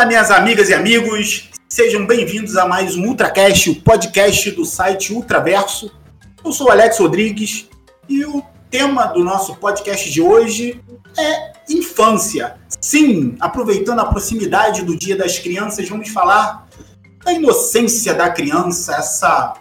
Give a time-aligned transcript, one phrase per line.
[0.00, 5.12] Olá, minhas amigas e amigos, sejam bem-vindos a mais um Ultracast, o podcast do site
[5.12, 5.92] Ultraverso.
[6.42, 7.68] Eu sou Alex Rodrigues
[8.08, 10.82] e o tema do nosso podcast de hoje
[11.18, 12.56] é infância.
[12.80, 16.66] Sim, aproveitando a proximidade do Dia das Crianças, vamos falar
[17.22, 19.52] da inocência da criança, essa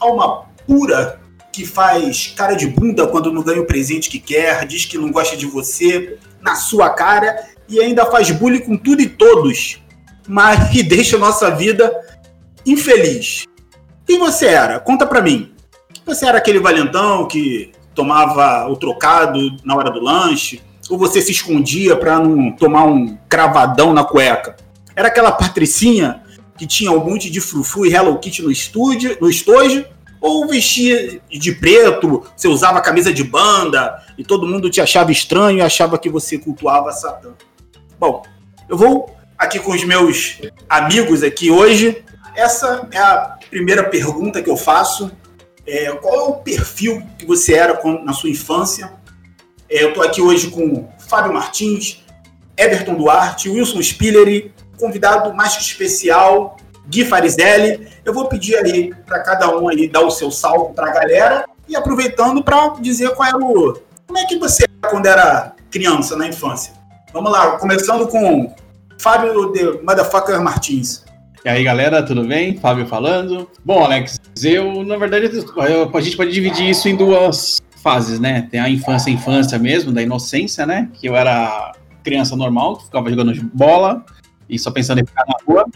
[0.00, 1.20] alma pura
[1.52, 5.12] que faz cara de bunda quando não ganha o presente que quer, diz que não
[5.12, 9.80] gosta de você na sua cara e ainda faz bullying com tudo e todos
[10.28, 11.92] mas que deixa a nossa vida
[12.64, 13.44] infeliz.
[14.06, 14.78] Quem você era?
[14.78, 15.52] Conta pra mim.
[16.04, 20.60] Você era aquele valentão que tomava o trocado na hora do lanche?
[20.88, 24.56] Ou você se escondia para não tomar um cravadão na cueca?
[24.94, 26.22] Era aquela patricinha
[26.56, 29.84] que tinha um monte de frufru e Hello Kitty no estúdio, no estojo?
[30.20, 35.58] Ou vestia de preto, você usava camisa de banda e todo mundo te achava estranho
[35.58, 37.32] e achava que você cultuava Satã?
[37.98, 38.22] Bom,
[38.68, 42.04] eu vou aqui com os meus amigos aqui hoje.
[42.34, 45.10] Essa é a primeira pergunta que eu faço.
[45.66, 48.92] É, qual é o perfil que você era na sua infância?
[49.68, 52.04] É, eu estou aqui hoje com Fábio Martins,
[52.54, 57.88] Everton Duarte, Wilson Spiller, convidado mais que especial, Gui Farizelli.
[58.04, 61.46] Eu vou pedir aí para cada um aí dar o seu salve para a galera
[61.66, 66.14] e aproveitando para dizer qual é o como é que você era quando era criança
[66.14, 66.76] na infância.
[67.12, 68.54] Vamos lá, começando com
[68.98, 71.04] Fábio de Motherfucker Martins.
[71.44, 72.56] E aí, galera, tudo bem?
[72.56, 73.48] Fábio falando.
[73.64, 75.30] Bom, Alex, eu, na verdade,
[75.68, 78.48] eu, a gente pode dividir isso em duas fases, né?
[78.50, 80.88] Tem a infância, infância mesmo, da inocência, né?
[80.94, 84.04] Que eu era criança normal, que ficava jogando bola
[84.48, 85.66] e só pensando em ficar na rua.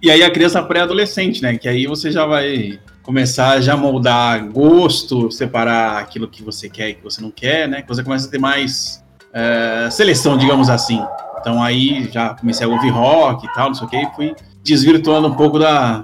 [0.00, 1.58] E aí a criança pré-adolescente, né?
[1.58, 6.90] Que aí você já vai começar a já moldar gosto, separar aquilo que você quer
[6.90, 7.82] e que você não quer, né?
[7.82, 9.04] Que você começa a ter mais
[9.36, 11.04] é, seleção, digamos assim.
[11.38, 14.34] Então aí já comecei a ouvir rock e tal, não sei o que, e fui
[14.64, 16.02] desvirtuando um pouco da,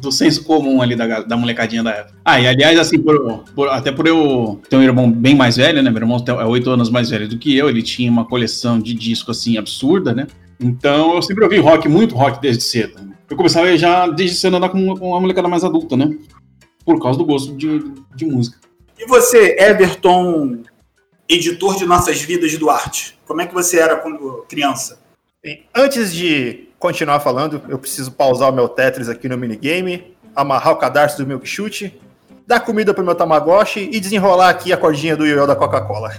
[0.00, 2.14] do senso comum ali da, da molecadinha da época.
[2.24, 5.82] Ah, e aliás, assim, por, por, até por eu ter um irmão bem mais velho,
[5.82, 5.90] né?
[5.90, 8.94] Meu irmão é oito anos mais velho do que eu, ele tinha uma coleção de
[8.94, 10.28] disco assim absurda, né?
[10.60, 13.08] Então eu sempre ouvi rock, muito rock desde cedo.
[13.28, 16.16] Eu começava já desde cedo a andar com uma molecada mais adulta, né?
[16.84, 18.56] Por causa do gosto de, de música.
[18.98, 20.62] E você, Everton,
[21.28, 23.18] editor de Nossas Vidas Duarte?
[23.26, 24.98] Como é que você era quando criança?
[25.74, 30.76] Antes de continuar falando, eu preciso pausar o meu Tetris aqui no minigame, amarrar o
[30.76, 32.00] cadarço do meu chute,
[32.46, 36.12] dar comida pro meu Tamagotchi e desenrolar aqui a cordinha do ioiô da Coca-Cola.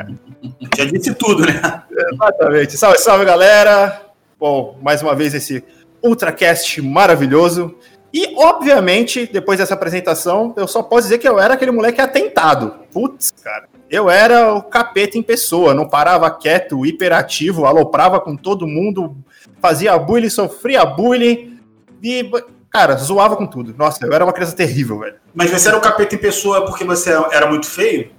[0.76, 1.82] Já disse tudo, né?
[1.90, 2.76] Exatamente.
[2.76, 4.02] Salve, salve, galera!
[4.38, 5.64] Bom, mais uma vez esse
[6.00, 7.74] Ultracast maravilhoso.
[8.12, 12.74] E, obviamente, depois dessa apresentação, eu só posso dizer que eu era aquele moleque atentado.
[12.92, 13.68] Putz, cara.
[13.90, 19.16] Eu era o capeta em pessoa, não parava quieto, hiperativo, aloprava com todo mundo,
[19.62, 21.58] fazia bullying, sofria bullying
[22.02, 22.30] e,
[22.70, 23.74] cara, zoava com tudo.
[23.78, 25.16] Nossa, eu era uma criança terrível, velho.
[25.34, 28.10] Mas você era o capeta em pessoa porque você era muito feio?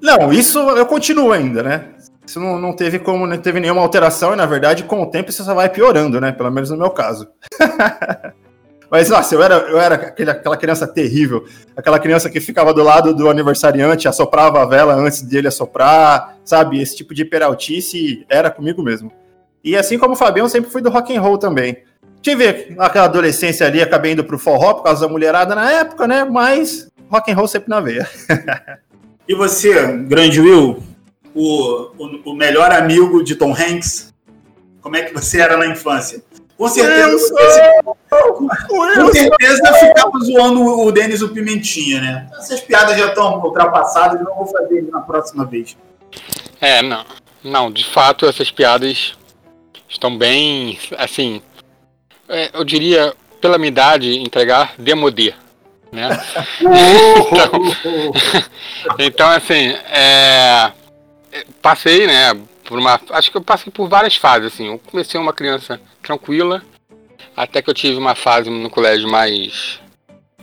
[0.00, 1.88] Não, isso eu continuo ainda, né?
[2.26, 5.30] Isso não, não teve como, não teve nenhuma alteração e, na verdade, com o tempo
[5.30, 6.32] isso só vai piorando, né?
[6.32, 7.28] Pelo menos no meu caso.
[8.90, 11.44] Mas, nossa, eu era, eu era aquele, aquela criança terrível.
[11.76, 16.80] Aquela criança que ficava do lado do aniversariante, assoprava a vela antes dele assoprar, sabe?
[16.82, 19.12] Esse tipo de hiperaltice era comigo mesmo.
[19.62, 21.76] E assim como o Fabião, sempre fui do rock and roll também.
[22.20, 26.24] Tive aquela adolescência ali, acabei indo pro forró por causa da mulherada na época, né?
[26.24, 28.08] Mas rock and roll sempre na veia.
[29.28, 30.82] e você, grande Will,
[31.32, 34.12] o, o, o melhor amigo de Tom Hanks,
[34.80, 36.22] como é que você era na infância?
[36.60, 37.34] Com certeza,
[38.68, 42.30] com certeza ficava zoando o Denis o Pimentinha, né?
[42.38, 45.74] Essas piadas já estão ultrapassadas, não vou fazer na próxima vez.
[46.60, 47.02] É, não.
[47.42, 49.14] Não, de fato, essas piadas
[49.88, 51.40] estão bem, assim,
[52.28, 55.32] é, eu diria, pela minha idade, entregar demodê,
[55.90, 56.10] né?
[57.32, 58.42] então,
[59.00, 60.72] então, assim, é,
[61.62, 62.38] passei, né,
[62.70, 66.62] por uma, acho que eu passei por várias fases, assim, eu comecei uma criança tranquila.
[67.36, 69.80] Até que eu tive uma fase no colégio mais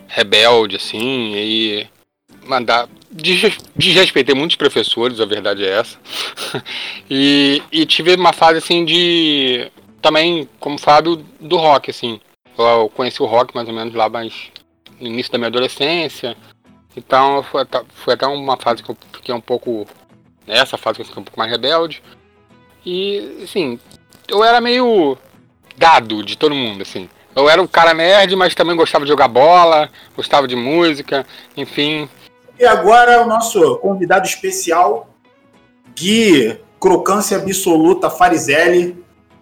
[0.06, 1.86] rebelde, assim, e
[2.44, 2.86] mandar.
[3.10, 5.98] Desrespeitei muitos professores, a verdade é essa.
[7.08, 9.72] e, e tive uma fase assim de.
[10.02, 12.20] Também, como Fábio, do rock, assim.
[12.58, 14.20] Eu conheci o rock mais ou menos lá no
[15.00, 16.36] início da minha adolescência.
[16.94, 17.64] Então foi,
[18.04, 19.86] foi até uma fase que eu fiquei um pouco.
[20.46, 22.02] Nessa fase que eu fiquei um pouco mais rebelde.
[22.90, 23.78] E, assim,
[24.26, 25.18] eu era meio
[25.76, 27.06] dado de todo mundo, assim.
[27.36, 32.08] Eu era um cara nerd, mas também gostava de jogar bola, gostava de música, enfim.
[32.58, 35.10] E agora o nosso convidado especial,
[35.94, 38.96] Gui Crocância Absoluta Farizelli.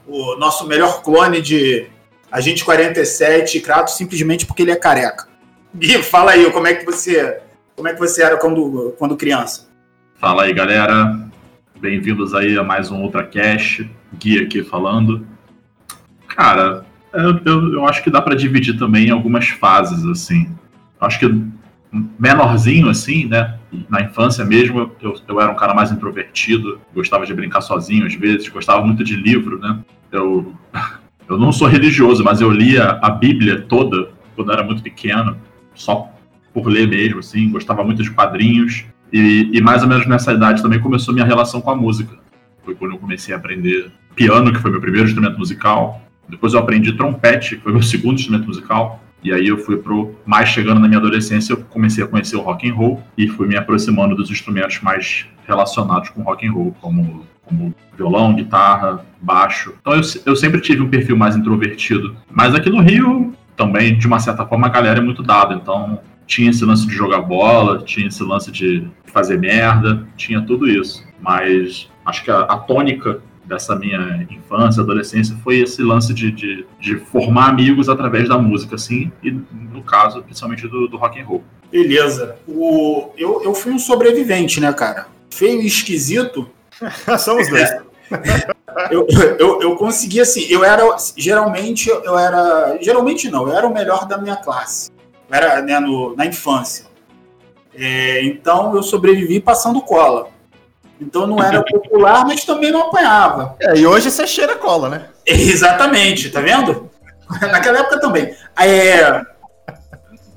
[0.08, 1.86] o nosso melhor clone de
[2.32, 5.28] Agente 47 Kratos simplesmente porque ele é careca.
[5.72, 7.40] Gui, fala aí, como é que você,
[7.76, 9.68] como é que você era quando, quando criança?
[10.16, 11.26] Fala aí, galera.
[11.80, 13.84] Bem-vindos aí a mais um Ultra Cash.
[14.18, 15.26] Gui aqui falando.
[16.26, 20.48] Cara, eu, eu, eu acho que dá para dividir também em algumas fases, assim.
[20.98, 21.26] Acho que
[22.18, 23.58] menorzinho, assim, né?
[23.90, 28.14] Na infância mesmo, eu, eu era um cara mais introvertido, gostava de brincar sozinho às
[28.14, 29.78] vezes, gostava muito de livro, né?
[30.10, 30.54] Eu,
[31.28, 35.36] eu não sou religioso, mas eu lia a Bíblia toda quando era muito pequeno,
[35.74, 36.10] só
[36.54, 38.86] por ler mesmo, assim, gostava muito de quadrinhos.
[39.12, 42.16] E, e mais ou menos nessa idade também começou minha relação com a música.
[42.64, 46.02] Foi quando eu comecei a aprender piano, que foi meu primeiro instrumento musical.
[46.28, 49.00] Depois eu aprendi trompete, que foi meu segundo instrumento musical.
[49.22, 52.40] E aí eu fui pro mais chegando na minha adolescência, eu comecei a conhecer o
[52.40, 56.76] rock and roll e fui me aproximando dos instrumentos mais relacionados com rock and roll,
[56.80, 59.74] como, como violão, guitarra, baixo.
[59.80, 62.16] Então eu, eu sempre tive um perfil mais introvertido.
[62.30, 65.54] Mas aqui no Rio também, de uma certa forma, a galera é muito dada.
[65.54, 70.68] Então tinha esse lance de jogar bola, tinha esse lance de fazer merda, tinha tudo
[70.68, 71.04] isso.
[71.20, 76.66] Mas acho que a, a tônica dessa minha infância, adolescência, foi esse lance de, de,
[76.80, 81.24] de, formar amigos através da música, assim, e no caso, principalmente do, do rock and
[81.24, 81.44] roll.
[81.70, 82.36] Beleza.
[82.46, 85.06] O, eu, eu fui um sobrevivente, né, cara?
[85.30, 86.48] Feio e esquisito.
[87.18, 87.70] Somos dois.
[87.70, 87.80] É.
[88.90, 89.06] eu,
[89.38, 90.84] eu, eu consegui, assim, eu era,
[91.16, 94.90] geralmente, eu era, geralmente não, eu era o melhor da minha classe.
[95.30, 96.86] Era, né, no, na infância.
[97.74, 100.28] É, então, eu sobrevivi passando cola.
[101.00, 103.56] Então não era popular, mas também não apanhava.
[103.60, 105.06] É, e hoje você cheira cola, né?
[105.26, 106.90] Exatamente, tá vendo?
[107.40, 108.34] Naquela época também.
[108.58, 109.20] É,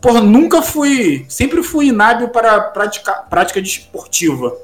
[0.02, 1.26] porra, nunca fui.
[1.30, 4.56] Sempre fui inábil para prática, prática desportiva.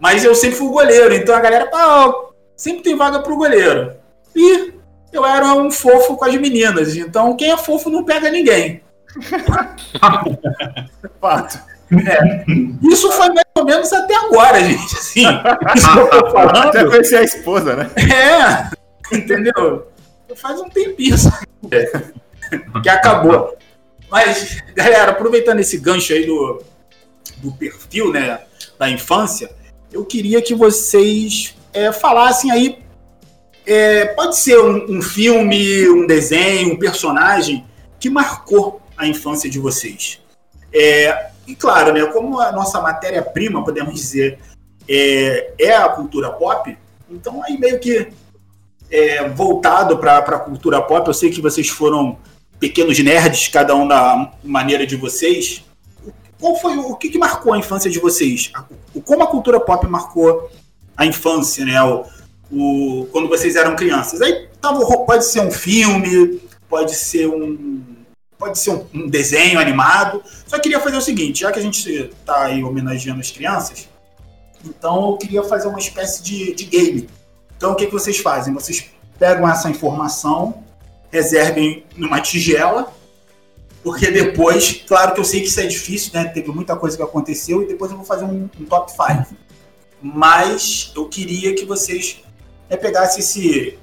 [0.00, 2.12] Mas eu sempre fui goleiro, então a galera, ah,
[2.56, 3.94] sempre tem vaga pro goleiro.
[4.34, 4.72] E
[5.12, 8.80] eu era um fofo com as meninas, então quem é fofo não pega ninguém.
[11.20, 11.58] Fato.
[11.90, 12.44] É.
[12.82, 14.94] Isso foi mais ou menos até agora, gente.
[14.96, 15.22] Assim,
[15.74, 16.56] isso que eu tô falando.
[16.56, 17.90] Até conhecer a esposa, né?
[17.96, 19.88] É, entendeu?
[20.36, 21.16] Faz um tempinho
[22.82, 23.56] que acabou.
[24.10, 26.62] Mas, galera, aproveitando esse gancho aí do,
[27.38, 28.40] do perfil, né,
[28.78, 29.50] da infância,
[29.92, 32.78] eu queria que vocês é, falassem aí.
[33.66, 37.66] É, pode ser um, um filme, um desenho, um personagem
[38.00, 40.20] que marcou a infância de vocês.
[40.72, 44.38] É, e claro, né, como a nossa matéria-prima, podemos dizer,
[44.86, 46.76] é, é, a cultura pop,
[47.10, 48.08] então aí meio que
[48.90, 52.18] é, voltado para a cultura pop, eu sei que vocês foram
[52.58, 55.64] pequenos nerds, cada um da maneira de vocês.
[56.40, 58.52] Qual foi o que, que marcou a infância de vocês?
[59.04, 60.50] Como a cultura pop marcou
[60.96, 61.80] a infância, né?
[61.82, 62.04] O,
[62.50, 64.20] o, quando vocês eram crianças.
[64.20, 67.97] Aí tá, pode ser um filme, pode ser um
[68.38, 70.22] pode ser um, um, desenho animado.
[70.46, 73.88] Só queria fazer o seguinte, já que a gente está aí homenageando as crianças,
[74.64, 77.08] então eu queria fazer uma espécie de, de game.
[77.56, 78.54] Então o que, que vocês fazem?
[78.54, 78.86] Vocês
[79.18, 80.62] pegam essa informação,
[81.10, 82.92] reservem numa tigela,
[83.82, 86.24] porque depois, claro que eu sei que isso é difícil, né?
[86.26, 89.34] Teve muita coisa que aconteceu e depois eu vou fazer um, um top 5.
[90.00, 92.22] Mas eu queria que vocês
[92.68, 93.78] é, pegassem esse,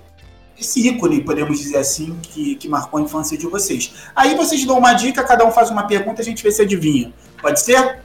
[0.60, 3.94] esse ícone, podemos dizer assim, que, que marcou a infância de vocês.
[4.16, 7.14] Aí vocês dão uma dica, cada um faz uma pergunta, a gente vê se adivinha.
[7.42, 8.00] Pode ser?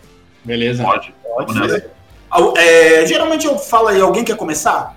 [0.44, 0.82] Beleza.
[0.82, 1.14] Pode.
[1.22, 1.90] Pode ser.
[2.56, 4.96] É, geralmente eu falo aí, alguém quer começar?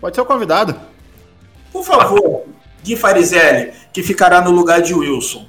[0.00, 0.74] Pode ser o convidado.
[1.72, 2.44] Por favor,
[2.82, 5.46] Gui Farizelli, que ficará no lugar de Wilson.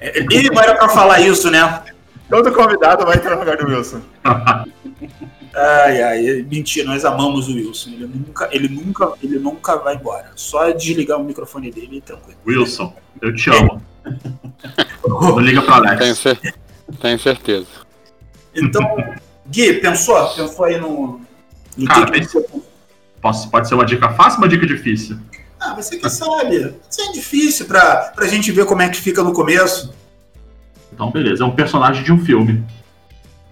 [0.00, 1.82] Ele não era para falar isso, né?
[2.28, 4.00] Todo convidado vai entrar no lugar do Wilson.
[5.54, 7.90] Ai, ai, mentira, nós amamos o Wilson.
[7.90, 10.30] Ele nunca, ele nunca, ele nunca vai embora.
[10.34, 12.38] Só desligar o microfone dele e tranquilo.
[12.46, 13.82] Wilson, eu te amo.
[15.06, 15.98] Não liga pra Alex.
[15.98, 16.54] Tenho, cer
[17.00, 17.66] tenho certeza.
[18.54, 18.82] Então,
[19.46, 20.26] Gui, pensou?
[20.28, 21.20] Pensou aí no.
[21.76, 22.62] no Cara, que que
[23.20, 25.18] Posso, pode ser uma dica fácil ou uma dica difícil?
[25.60, 26.74] Ah, você que sabe.
[26.90, 29.94] Isso é difícil pra, pra gente ver como é que fica no começo.
[30.92, 31.44] Então, beleza.
[31.44, 32.64] É um personagem de um filme.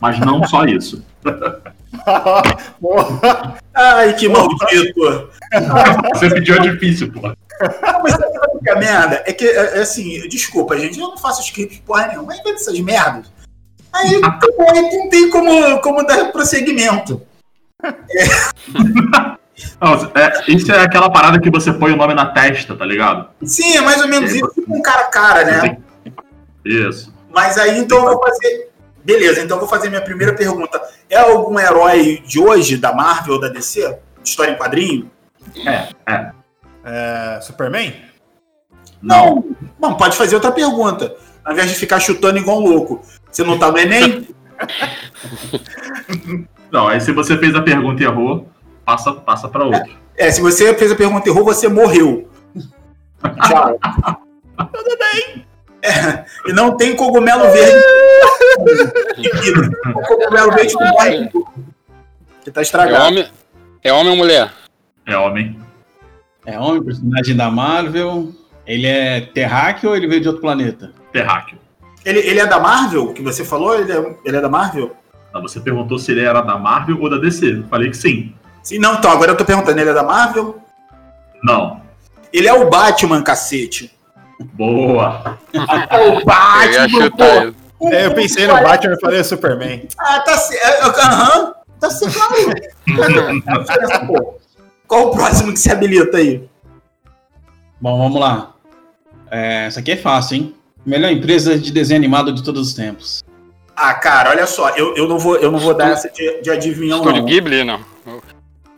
[0.01, 1.05] Mas não só isso.
[3.75, 5.31] Ai, que maldito!
[6.15, 7.21] Você pediu a difícil, pô.
[8.03, 9.25] mas sabe que é merda?
[9.27, 12.79] É que, é, é, assim, desculpa, gente, eu não faço script porra nenhuma, mas essas
[12.81, 13.27] merdas.
[13.93, 17.23] Aí, aí não tem como, como dar prosseguimento.
[18.13, 19.41] É.
[19.81, 23.29] Não, é, isso é aquela parada que você põe o nome na testa, tá ligado?
[23.43, 25.79] Sim, é mais ou menos isso, tipo um cara a cara, né?
[26.65, 27.13] Isso.
[27.31, 28.70] Mas aí então eu vou fazer.
[29.05, 30.81] Beleza, então eu vou fazer minha primeira pergunta.
[31.09, 33.99] É algum herói de hoje, da Marvel ou da DC?
[34.23, 35.11] História em quadrinho?
[35.67, 36.33] É, é.
[36.85, 37.95] É, Superman?
[39.03, 39.45] Não.
[39.79, 41.17] Não, pode fazer outra pergunta.
[41.45, 43.01] Ao invés de ficar chutando igual um louco.
[43.31, 44.29] Você não tá no Enem?
[46.71, 48.47] Não, aí se você fez a pergunta e errou,
[48.85, 49.93] passa, passa pra outro.
[50.17, 52.29] É, se você fez a pergunta e errou, você morreu.
[53.49, 53.79] Tchau.
[54.73, 55.47] Tudo bem.
[55.83, 57.81] É, e não tem cogumelo verde.
[59.95, 61.31] o cogumelo verde não morre.
[62.45, 63.05] Que tá É estragado.
[63.07, 63.29] homem,
[63.83, 64.51] é homem ou mulher?
[65.07, 65.59] É homem.
[66.47, 68.33] É homem, personagem da Marvel.
[68.67, 70.93] Ele é terráqueo ou ele veio de outro planeta?
[71.13, 71.59] Terráqueo.
[72.05, 73.79] Ele, ele é da Marvel, que você falou?
[73.79, 74.97] Ele é, ele é da Marvel?
[75.33, 77.65] Ah, Você perguntou se ele era da Marvel ou da DC.
[77.69, 78.35] Falei que sim.
[78.63, 80.59] Sim, não, então, agora eu tô perguntando, ele é da Marvel?
[81.43, 81.81] Não.
[82.33, 83.91] Ele é o Batman, cacete.
[84.55, 85.39] Boa.
[85.53, 85.59] É
[86.09, 87.89] o Batman, pô.
[87.89, 89.89] É, eu pensei no Batman e falei Superman.
[89.99, 91.01] Ah, tá certo.
[91.01, 91.55] Aham.
[91.81, 92.21] Tá certo.
[94.87, 96.49] Qual o próximo que se habilita aí?
[97.81, 98.53] Bom, vamos lá.
[99.31, 100.55] É, essa aqui é fácil, hein?
[100.85, 103.23] Melhor empresa de desenho animado de todos os tempos.
[103.77, 106.51] Ah, cara, olha só, eu, eu, não, vou, eu não vou dar essa de, de
[106.51, 107.29] adivinhão, Estúdio não.
[107.29, 107.81] Ghibli, não.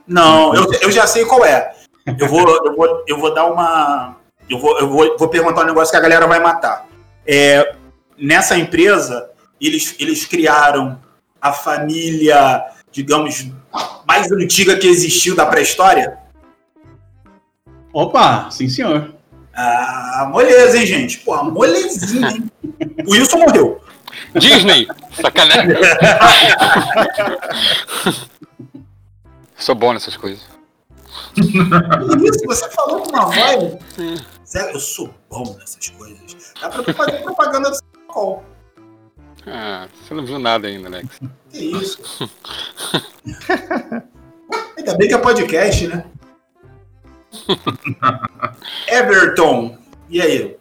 [0.06, 1.72] Não, eu, eu já sei qual é.
[2.06, 4.16] Eu vou, eu vou, eu vou dar uma.
[4.52, 6.86] Eu, vou, eu vou, vou perguntar um negócio que a galera vai matar.
[7.26, 7.74] É,
[8.18, 11.00] nessa empresa, eles, eles criaram
[11.40, 13.46] a família, digamos,
[14.06, 16.18] mais antiga que existiu da pré-história.
[17.94, 19.14] Opa, sim senhor.
[19.54, 21.20] Ah, moleza, hein, gente?
[21.20, 22.44] Pô, molezinha, hein?
[23.06, 23.80] O Wilson morreu.
[24.34, 24.86] Disney!
[25.18, 25.76] Sacanagem.
[29.56, 30.42] Sou bom nessas coisas.
[31.36, 33.74] Isso, você falou com uma voz.
[34.52, 36.52] Sério, eu sou bom nessas coisas.
[36.60, 38.44] Dá pra fazer propaganda do Call.
[39.46, 41.08] Ah, você não viu nada ainda, Alex.
[41.48, 42.30] Que isso?
[44.76, 46.04] Ainda bem que é podcast, né?
[48.88, 49.78] Everton.
[50.10, 50.58] E aí?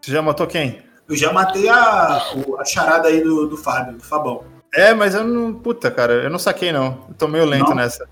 [0.00, 0.80] Você já matou quem?
[1.08, 2.22] Eu já matei a,
[2.60, 4.44] a charada aí do, do Fábio, do Fabão.
[4.72, 5.52] É, mas eu não.
[5.52, 7.04] Puta, cara, eu não saquei não.
[7.08, 7.74] Eu tô meio lento Não?
[7.74, 8.08] nessa.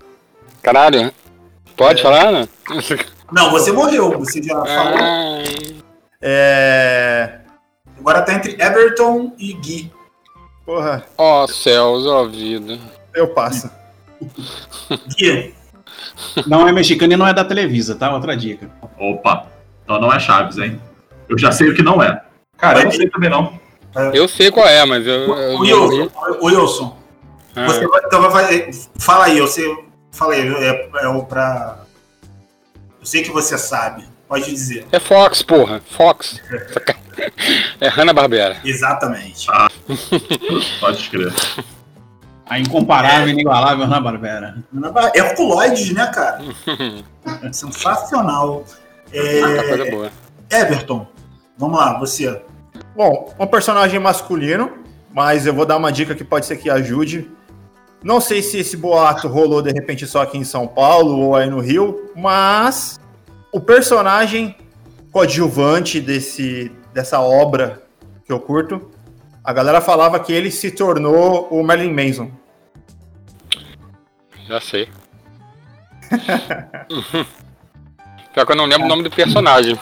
[0.61, 1.13] Caralho,
[1.77, 2.49] pode falar, né?
[3.31, 4.99] Não, você morreu, você já falou.
[6.21, 7.39] É.
[7.99, 9.91] Agora tá entre Everton e Gui.
[10.65, 12.77] Porra, Ó céus, ó vida.
[13.13, 13.69] eu passo.
[15.17, 15.53] Gui,
[16.45, 18.13] Não é mexicano e não é da Televisa, tá?
[18.13, 18.69] Outra dica.
[18.99, 19.47] Opa.
[19.83, 20.81] Então não é Chaves, hein?
[21.29, 22.21] Eu já sei o que não é.
[22.57, 23.59] Cara, eu não sei também não.
[24.13, 25.13] Eu sei qual é, mas eu.
[25.13, 26.09] eu o Wilson,
[26.41, 26.97] Wilson,
[27.55, 28.69] Ah, você vai, então vai fazer.
[28.99, 29.63] Fala aí, você.
[30.11, 31.79] Fala aí, é, é o pra.
[33.07, 34.03] Eu sei que você sabe.
[34.27, 34.85] Pode dizer.
[34.91, 35.81] É Fox, porra.
[35.89, 36.41] Fox.
[37.81, 38.57] É Hanna-Barbera.
[38.63, 39.47] Exatamente.
[40.79, 41.33] Pode escrever.
[42.45, 44.63] A incomparável e inigualável Ana Barbera.
[45.15, 46.41] Herculoides, né, cara?
[47.51, 48.65] Sensacional.
[49.11, 50.11] Muita É, coisa boa.
[50.51, 51.07] Everton,
[51.57, 52.39] vamos lá, você.
[52.95, 57.31] Bom, um personagem masculino, mas eu vou dar uma dica que pode ser que ajude.
[58.03, 61.49] Não sei se esse boato rolou de repente só aqui em São Paulo ou aí
[61.49, 62.99] no Rio, mas
[63.51, 64.55] o personagem
[65.11, 67.83] coadjuvante desse, dessa obra
[68.25, 68.91] que eu curto,
[69.43, 72.31] a galera falava que ele se tornou o Marilyn Manson.
[74.47, 74.87] Já sei.
[78.33, 79.77] Pior que eu não lembro o nome do personagem.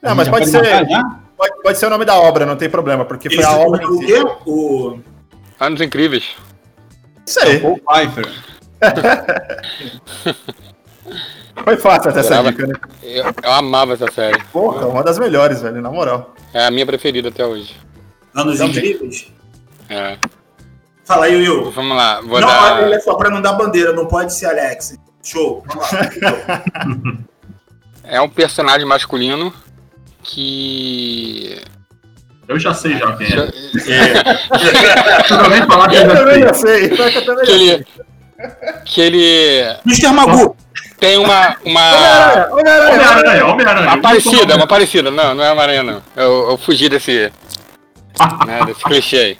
[0.00, 0.86] Não, mas Já pode ser,
[1.36, 3.82] pode, pode ser o nome da obra, não tem problema, porque foi Ele a obra
[3.82, 4.06] em o si.
[4.06, 4.24] quê?
[4.46, 4.98] O...
[5.58, 6.36] Anos Incríveis.
[7.26, 8.26] Isso aí, Paul Pfeiffer.
[11.64, 12.74] foi fácil até essa dica, né?
[13.02, 14.42] Eu, eu amava essa série.
[14.52, 16.34] Porra, uma das melhores, velho, na moral.
[16.52, 17.76] É a minha preferida até hoje.
[18.34, 18.76] Anos Também.
[18.76, 19.32] Incríveis?
[19.88, 20.18] É.
[21.04, 21.70] Fala aí, Will.
[21.70, 22.82] Vamos lá, vou não, dar.
[22.82, 24.98] olha só, pra não dar bandeira, não pode ser Alex.
[25.22, 25.64] Show.
[25.66, 26.64] Vamos lá.
[28.08, 29.52] É um personagem masculino
[30.22, 31.60] que.
[32.48, 35.24] Eu já sei já quem é.
[35.26, 36.40] Se alguém falar que eu Eu já também sei.
[36.42, 37.70] já sei, que eu também já sei.
[37.70, 37.86] ele.
[38.84, 40.08] Que ele Mr.
[40.12, 40.56] Magu.
[41.00, 41.56] tem uma.
[41.64, 42.94] uma Homem-Aranha, Homem-Aranha.
[43.04, 43.88] Homem-Aranha, Homem-Aranha.
[43.88, 45.10] uma parecida, uma parecida.
[45.10, 46.02] Não, não é uma aranha, não.
[46.14, 47.32] Eu, eu fugi desse.
[48.46, 49.38] né, desse clichê aí.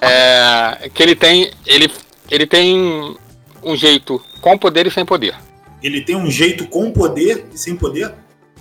[0.00, 1.50] É, que ele tem.
[1.66, 1.90] Ele,
[2.30, 3.16] ele tem
[3.62, 5.34] um jeito com poder e sem poder.
[5.82, 8.12] Ele tem um jeito com poder e sem poder?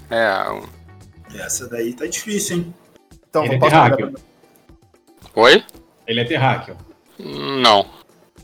[0.09, 0.49] É.
[0.49, 0.63] um-
[1.39, 2.73] Essa daí tá difícil, hein?
[3.33, 4.07] Então, Ele é terráqueo.
[4.11, 4.19] pegar?
[5.33, 5.63] Oi?
[6.05, 6.77] Ele é terráqueo.
[7.17, 7.87] Não,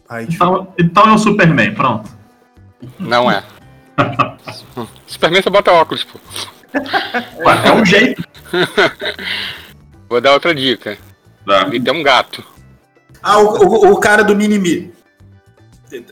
[0.10, 2.10] Aí, tipo, Então, então é o Superman, pronto.
[2.98, 3.43] não é.
[5.05, 6.17] Superman você bota óculos, pô.
[6.74, 8.24] É um jeito.
[10.10, 10.98] Vou dar outra dica.
[11.46, 11.67] Tá.
[11.67, 12.43] Ele tem um gato.
[13.22, 14.91] Ah, o, o, o cara do Minimi.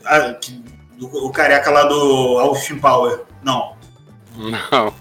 [0.04, 0.62] Ah, que-
[1.00, 3.22] o, o careca lá do Austin Power.
[3.42, 3.76] Não.
[4.36, 4.94] Não.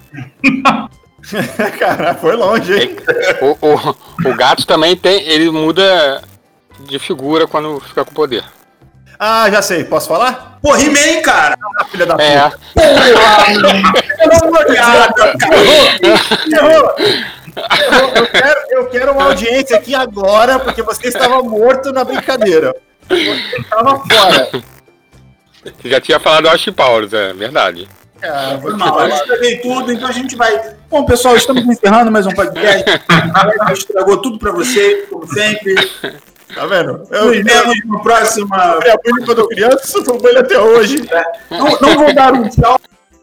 [1.80, 2.96] Cara, foi longe, hein?
[3.42, 5.22] O, o, o gato também tem.
[5.28, 6.22] Ele muda
[6.82, 8.44] de figura quando fica com poder.
[9.20, 9.84] Ah, já sei.
[9.84, 10.60] Posso falar?
[10.62, 11.58] Pô, He-Man, cara!
[11.80, 12.50] Ah, filha da É.
[12.50, 12.60] puta.
[16.52, 16.96] Errou!
[17.02, 18.12] Errou!
[18.16, 22.76] Eu quero, eu quero uma audiência aqui agora, porque você estava morto na brincadeira.
[23.10, 24.50] Você estava fora.
[25.64, 27.88] Você já tinha falado Austin Powers, é verdade.
[28.62, 29.10] Foi te mal, eu falar.
[29.16, 30.76] estraguei tudo, então a gente vai.
[30.90, 32.84] Bom, pessoal, estamos encerrando mais um podcast.
[33.68, 35.76] A Estragou tudo pra vocês, como sempre.
[36.56, 37.04] Tá vendo?
[37.12, 38.56] Eu, Nos vemos no próximo.
[38.56, 40.98] eu abri quando eu criança, sou ele até hoje.
[41.52, 42.80] Não, não vou dar um tchau,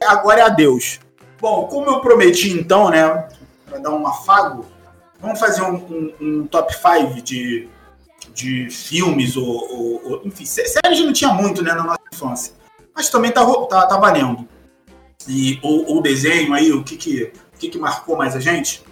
[0.06, 1.00] agora é adeus.
[1.40, 3.26] Bom, como eu prometi então, né,
[3.68, 4.64] para dar um afago,
[5.20, 7.68] vamos fazer um, um- um top 5 de,
[8.32, 12.52] de filmes ou, ou- ou- enfim, sé- séries não tinha muito, né, na nossa infância,
[12.94, 14.46] mas também tá, tá, tá valendo.
[15.28, 18.83] E ou, ou desenho aí, o que que, o que que marcou mais a gente?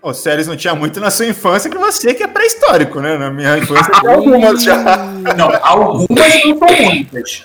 [0.00, 3.16] Pô, séries não tinha muito na sua infância que você que é pré-histórico, né?
[3.16, 4.76] Na minha infância tinha algumas já.
[5.34, 7.44] Não, algumas não são muitas.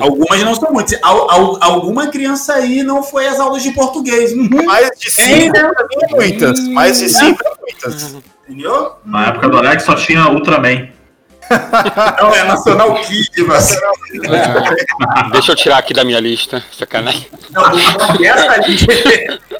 [0.00, 0.98] Algumas não são muitas.
[1.02, 4.32] Al- al- alguma criança aí não foi às aulas de português.
[4.64, 6.60] Mais de cinco é muitas.
[6.68, 8.16] Mais de cinco é muitas.
[8.48, 8.92] Entendeu?
[9.04, 10.88] Na época do Alex só tinha Ultraman.
[12.20, 13.78] Não, é Nacional Kid, mas...
[15.32, 17.28] Deixa eu tirar aqui da minha lista, sacanagem.
[17.50, 17.64] Não,
[18.24, 18.92] essa lista,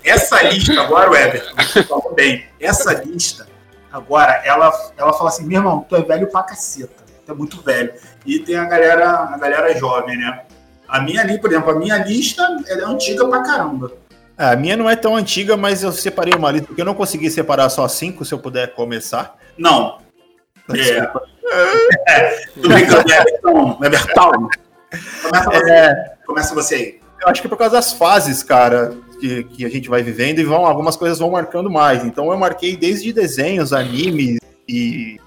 [0.05, 1.45] essa lista agora, Weber,
[1.87, 3.47] falou bem, essa lista,
[3.93, 7.61] agora, ela, ela fala assim, meu irmão, tu é velho pra caceta, tu é muito
[7.63, 7.93] velho.
[8.25, 10.43] E tem a galera, a galera jovem, né?
[10.89, 13.93] A minha ali, por exemplo, a minha lista ela é antiga pra caramba.
[14.39, 16.95] Ah, A minha não é tão antiga, mas eu separei uma lista, porque eu não
[16.95, 19.37] consegui separar só cinco, se eu puder começar.
[19.57, 19.99] Não.
[20.75, 20.99] É.
[20.99, 21.13] é
[22.57, 23.79] brincando, Everton.
[23.85, 24.49] Everton.
[25.23, 27.01] Começa você, É, começa você aí.
[27.23, 30.39] eu acho que é por causa das fases, cara, que, que a gente vai vivendo
[30.39, 32.05] e vão, algumas coisas vão marcando mais.
[32.05, 35.19] Então eu marquei desde desenhos, animes e,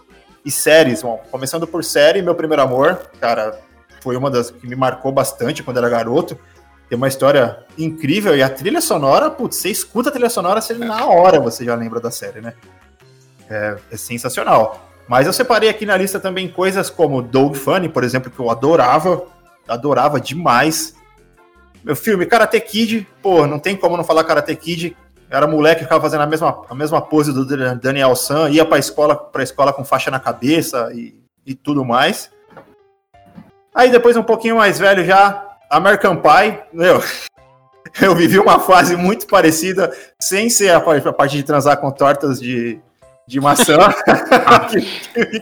[0.46, 1.02] e séries.
[1.02, 3.60] Bom, começando por série, Meu Primeiro Amor, cara,
[4.02, 6.38] foi uma das que me marcou bastante quando era garoto.
[6.88, 10.74] Tem uma história incrível e a trilha sonora, putz, você escuta a trilha sonora, você,
[10.74, 12.54] na hora você já lembra da série, né?
[13.48, 14.89] É, é sensacional.
[15.10, 18.52] Mas eu separei aqui na lista também coisas como Dog Funny, por exemplo, que eu
[18.52, 19.24] adorava,
[19.68, 20.94] adorava demais.
[21.84, 24.96] Meu filme Karate Kid, pô, não tem como não falar Karate Kid.
[25.28, 27.44] Era moleque, ficava fazendo a mesma, a mesma pose do
[27.76, 32.30] Daniel San, ia pra escola, pra escola com faixa na cabeça e, e tudo mais.
[33.74, 37.02] Aí depois, um pouquinho mais velho já, American Pie, meu,
[38.00, 39.92] eu vivi uma fase muito parecida,
[40.22, 42.80] sem ser a parte de transar com tortas de,
[43.30, 43.78] de maçã.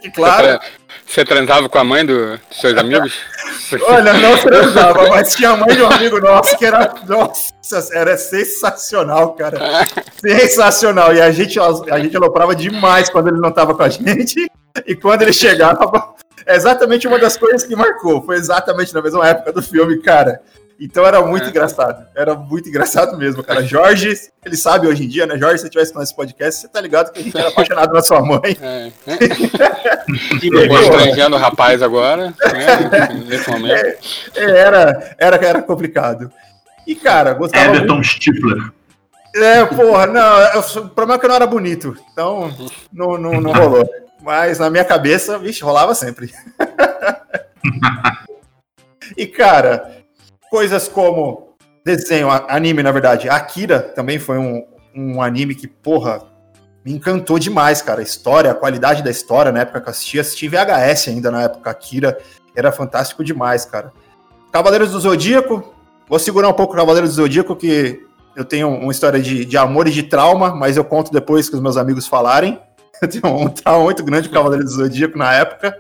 [0.02, 0.60] que, claro.
[1.06, 3.14] Você transava com a mãe do- dos seus amigos?
[3.88, 6.94] Olha, não transava, mas tinha a mãe de um amigo nosso que era.
[7.08, 7.54] Nossa,
[7.94, 9.58] era sensacional, cara.
[10.20, 11.16] Sensacional.
[11.16, 14.52] E a gente, a gente aloprava demais quando ele não tava com a gente.
[14.86, 16.14] E quando ele chegava.
[16.46, 18.22] É exatamente uma das coisas que marcou.
[18.24, 20.42] Foi exatamente na mesma época do filme, cara.
[20.80, 21.50] Então era muito É.
[21.50, 22.06] engraçado.
[22.16, 23.64] Era muito engraçado mesmo, cara.
[23.64, 24.14] Jorge,
[24.46, 25.36] ele sabe hoje em dia, né?
[25.38, 27.94] Jorge, se você tivesse com esse podcast, você tá ligado que a gente era apaixonado
[27.94, 28.56] na sua mãe.
[28.62, 28.92] É,
[30.84, 32.34] estrangeando o rapaz agora, né,
[33.28, 33.74] nesse momento.
[33.76, 33.98] É,
[34.36, 36.32] Era, era, era complicado.
[36.86, 37.78] E, cara, gostava muito.
[37.84, 38.72] Everton Stifler.
[39.36, 42.52] É, porra, não, eu- o problema é que eu não era bonito, então
[42.94, 43.88] não, não, não rolou.
[44.22, 46.34] Mas na minha cabeça, vixe, rolava sempre.
[49.16, 49.97] e, cara,
[50.50, 51.56] coisas como
[51.86, 53.30] desenho, anime, na verdade.
[53.30, 56.22] Akira também foi um, um anime que, porra,
[56.84, 58.02] me encantou demais, cara.
[58.02, 61.44] A história, a qualidade da história na época que eu assisti, assisti VHS ainda na
[61.44, 61.70] época.
[61.70, 62.18] Akira
[62.56, 63.92] era fantástico demais, cara.
[64.52, 65.74] Cavaleiros do Zodíaco,
[66.08, 68.02] vou segurar um pouco o Cavaleiros do Zodíaco, que
[68.36, 71.56] eu tenho uma história de, de amor e de trauma, mas eu conto depois que
[71.56, 72.60] os meus amigos falarem.
[73.00, 75.80] Eu tenho um trauma muito grande com o Cavaleiro do Zodíaco na época.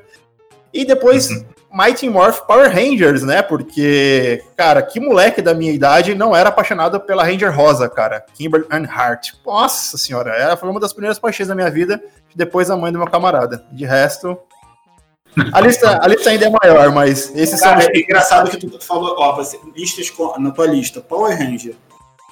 [0.73, 1.29] E depois,
[1.73, 3.41] Mighty Morph Power Rangers, né?
[3.41, 8.25] Porque, cara, que moleque da minha idade não era apaixonado pela Ranger Rosa, cara.
[8.33, 9.29] Kimberly Ann Hart.
[9.45, 12.01] Nossa senhora, ela foi uma das primeiras paixões da minha vida,
[12.35, 13.65] depois a mãe do meu camarada.
[13.71, 14.37] De resto.
[15.53, 17.69] A lista, a lista ainda é maior, mas esses são.
[17.75, 21.75] Cara, é engraçado que tu falou, ó, você, listas com- na tua lista, Power Ranger,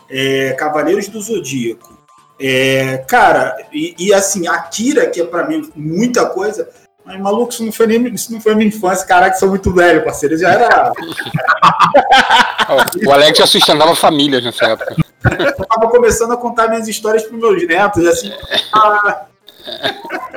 [0.10, 1.96] é, Cavaleiros do Zodíaco.
[2.40, 6.68] É, cara, e, e assim, Akira, que é pra mim muita coisa,
[7.06, 10.04] mas maluco, isso não foi nem isso não foi minha infância, caraca, sou muito velho,
[10.04, 10.36] parceiro.
[10.36, 10.92] Eu já era.
[13.06, 14.96] O Alex já sustentava famílias nessa época.
[15.40, 18.32] Eu tava começando a contar minhas histórias pros meus netos, assim.
[18.74, 19.26] ah,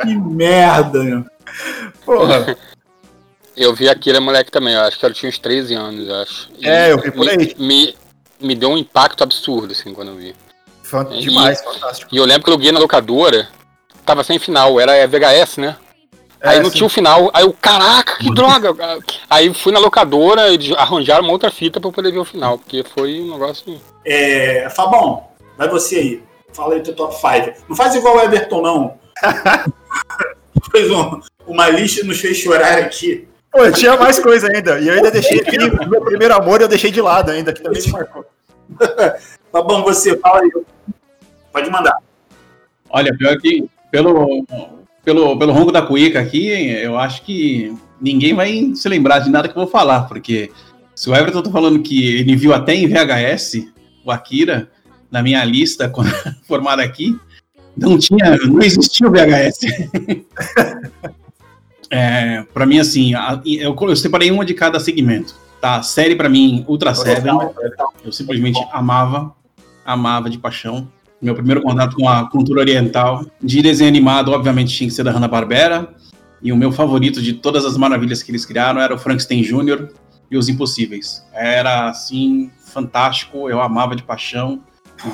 [0.02, 1.24] que merda, meu.
[2.04, 2.56] Porra.
[3.56, 6.48] Eu vi Akira moleque também, eu acho que eu tinha uns 13 anos, eu acho.
[6.58, 7.54] E É, eu vi por me- aí.
[7.58, 7.96] Me,
[8.40, 10.34] me deu um impacto absurdo, assim, quando eu vi.
[10.82, 12.08] Foi E- demais, fantástico.
[12.14, 13.48] E eu lembro que eu aluguei na locadora,
[14.06, 15.76] tava sem final, era VHS, né?
[16.40, 16.76] Aí É, não sim.
[16.76, 18.72] tinha o final, aí eu, caraca, que droga!
[19.28, 22.58] Aí fui na locadora e arranjaram uma outra fita pra eu poder ver o final,
[22.58, 23.80] porque foi um negócio.
[24.04, 25.24] É, Fabão,
[25.56, 26.22] vai você aí.
[26.52, 27.64] Fala aí teu top 5.
[27.68, 28.94] Não faz igual o Everton, não.
[30.70, 33.26] Fez um- uma lista e nos fez chorar aqui.
[33.50, 34.78] Pô, eu tinha mais coisa ainda.
[34.78, 35.40] E eu ainda deixei
[35.88, 38.24] meu primeiro amor eu deixei de lado ainda, que também me marcou.
[39.50, 40.50] Fabão, você, fala aí.
[41.52, 41.96] Pode mandar.
[42.90, 44.44] Olha, pior que pelo,
[45.08, 49.48] pelo, pelo ronco da cuíca aqui, eu acho que ninguém vai se lembrar de nada
[49.48, 50.52] que eu vou falar, porque
[50.94, 53.68] se o Everton tá falando que ele viu até em VHS
[54.04, 54.70] o Akira,
[55.10, 56.12] na minha lista quando-
[56.46, 57.18] formada aqui,
[57.74, 59.60] não tinha, não existia o VHS.
[61.90, 63.12] é, para mim, assim,
[63.46, 65.34] eu, eu separei uma de cada segmento.
[65.58, 67.32] Tá, série pra mim, Ultra Seven,
[68.04, 69.34] eu simplesmente amava,
[69.86, 70.86] amava de paixão.
[71.20, 73.26] Meu primeiro contato com a cultura oriental.
[73.42, 75.94] De desenho animado, obviamente, tinha que ser da Hanna-Barbera.
[76.40, 79.88] E o meu favorito de todas as maravilhas que eles criaram era o Frankenstein Jr.
[80.30, 81.24] e os Impossíveis.
[81.32, 83.50] Era, assim, fantástico.
[83.50, 84.62] Eu amava de paixão.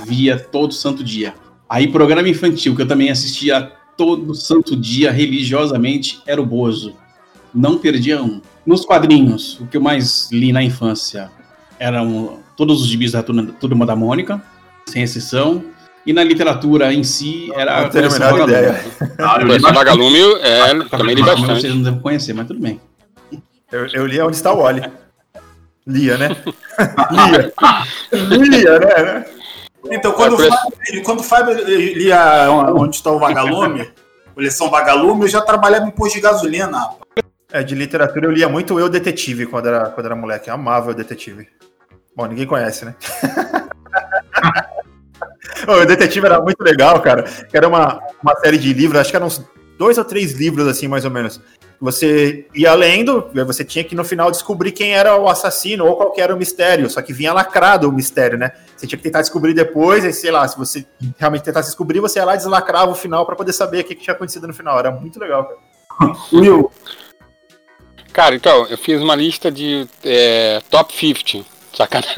[0.06, 1.34] Via todo santo dia.
[1.68, 6.94] Aí, programa infantil, que eu também assistia todo santo dia, religiosamente, era o Bozo.
[7.54, 8.40] Não perdia um.
[8.66, 11.30] Nos quadrinhos, o que eu mais li na infância
[11.78, 14.42] eram todos os gibis da Turma da Mônica,
[14.86, 15.64] sem exceção.
[16.06, 18.52] E na literatura em si era Não tenho a Coleção menor Vagalume.
[18.52, 18.84] ideia.
[19.18, 21.60] Ah, eu li vagalume é, também li bastante.
[21.60, 22.80] Vocês não devem conhecer, mas tudo bem.
[23.72, 24.82] Eu, eu li onde está o Wally.
[25.86, 26.28] Lia, né?
[28.30, 28.48] Lia.
[28.48, 29.24] Lia, né?
[29.90, 33.90] Então, quando, É, o Fábio, quando o Fábio lia onde está o vagalume,
[34.34, 36.88] coleção vagalume, eu já trabalhava em posto de gasolina.
[37.52, 40.48] É, de literatura eu lia muito Eu Detetive quando era, quando era moleque.
[40.48, 41.48] Eu amava Eu Detetive.
[42.16, 42.94] Bom, ninguém conhece, né?
[45.82, 47.22] O Detetive era muito legal, cara.
[47.22, 49.44] Que Era uma, uma série de livros, acho que eram uns
[49.78, 51.40] dois ou três livros, assim, mais ou menos.
[51.80, 55.84] Você ia lendo, e aí você tinha que no final descobrir quem era o assassino
[55.84, 56.88] ou qual que era o mistério.
[56.88, 58.52] Só que vinha lacrado o mistério, né?
[58.76, 60.86] Você tinha que tentar descobrir depois, aí sei lá, se você
[61.18, 63.94] realmente tentasse descobrir, você ia lá e deslacrava o final pra poder saber o que,
[63.94, 64.78] que tinha acontecido no final.
[64.78, 66.14] Era muito legal, cara.
[66.32, 66.70] Will,
[68.14, 71.53] Cara, então, eu fiz uma lista de é, top 50.
[71.76, 72.14] Sacanagem.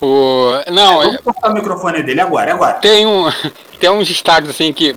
[0.00, 2.74] o, o, não, é- o microfone dele agora, agora.
[2.74, 3.24] tem, um,
[3.78, 4.96] tem uns destaques assim que.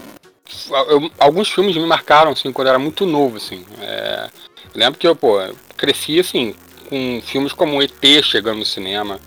[0.90, 3.38] eu- alguns filmes me marcaram assim, quando eu era muito novo.
[3.38, 3.66] Assim.
[3.82, 4.30] É,
[4.76, 5.40] lembro que eu pô,
[5.76, 6.56] cresci assim,
[6.90, 9.20] com filmes como ET chegando no cinema,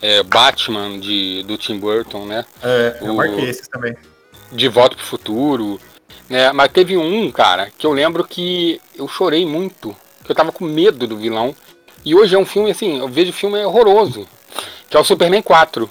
[0.00, 2.44] é, Batman de, do Tim Burton, né?
[2.62, 3.94] É, eu O- marquei esses também.
[4.50, 5.78] De Volta pro Futuro.
[6.28, 6.52] Né?
[6.52, 9.94] Mas teve um, cara, que eu lembro que eu chorei muito.
[10.24, 11.54] Que eu tava com medo do vilão.
[12.08, 14.26] E hoje é um filme, assim, eu vejo o filme é horroroso.
[14.88, 15.90] Que é o Superman 4.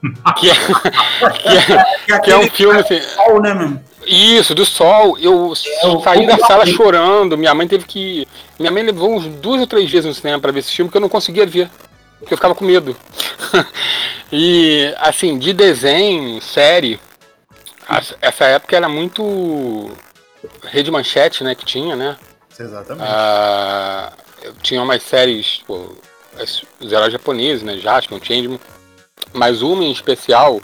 [0.38, 3.00] que, é, que, é, que é um filme assim.
[3.00, 3.80] Sol, né, meu?
[4.06, 5.18] Isso, do sol.
[5.18, 7.36] Eu o- saí da sala chorando.
[7.36, 8.28] Minha mãe teve que.
[8.56, 10.96] Minha mãe levou uns duas ou três vezes no cinema pra ver esse filme que
[10.96, 11.68] eu não conseguia ver.
[12.20, 12.96] Porque eu ficava com medo.
[14.30, 17.00] e, assim, de desenho, série.
[18.22, 19.90] Essa época era muito.
[20.62, 21.56] Rede Manchete, né?
[21.56, 22.16] Que tinha, né?
[22.56, 23.04] Exatamente.
[23.04, 24.12] Ah,
[24.62, 25.60] tinha umas séries,
[26.40, 27.76] as- os heróis japoneses, né?
[27.78, 28.60] Jaspion, Changeman.
[29.32, 30.60] Mas uma em especial,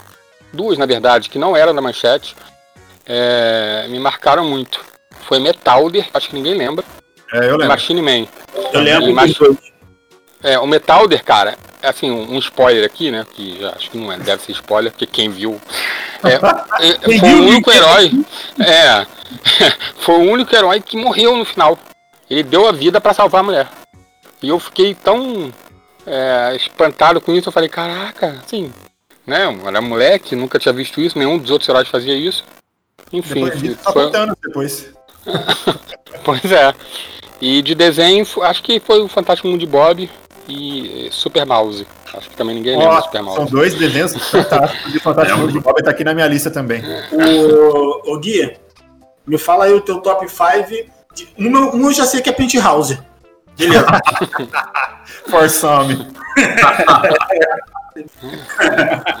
[0.51, 2.35] duas na verdade, que não eram da manchete,
[3.05, 4.83] é, me marcaram muito.
[5.27, 6.83] Foi Metalder, acho que ninguém lembra,
[7.33, 7.67] É, eu lembro.
[7.67, 8.27] Machine Man.
[8.73, 9.33] Eu lembro Mas-.
[10.43, 13.25] É, o Metalder, cara, é assim, um, um spoiler aqui, né?
[13.33, 15.59] Que já, acho que não é, deve ser spoiler, porque quem viu.
[16.23, 16.33] É,
[17.15, 18.11] é, foi o único herói.
[18.59, 19.05] É.
[20.01, 21.75] Foi o único herói que morreu no final.
[22.33, 23.67] Ele deu a vida pra salvar a mulher.
[24.41, 25.53] E eu fiquei tão
[26.05, 28.73] é, espantado com isso, eu falei, caraca, assim,
[29.25, 29.45] né?
[29.45, 32.43] Eu era moleque, nunca tinha visto isso, nenhum dos outros heróis fazia isso.
[33.11, 34.91] Enfim, Depois foi- contando depois.
[36.23, 36.73] Pois é.
[37.41, 40.09] E de desenho, acho que foi o Fantástico Mundo de Bob
[40.47, 41.85] e eh, Super Mouse.
[42.13, 43.51] Acho que também ninguém lembra Ó, do Super são Mouse.
[43.51, 46.81] dois desenhos fantásticos de Fantástico Mundo de Bob, tá aqui na minha lista também.
[47.11, 48.55] O, o Gui,
[49.27, 50.89] me fala aí o teu top 5.
[51.13, 52.99] De- Um, eu- eu já sei que é Penthouse.
[53.57, 53.85] Beleza.
[55.29, 56.07] For some.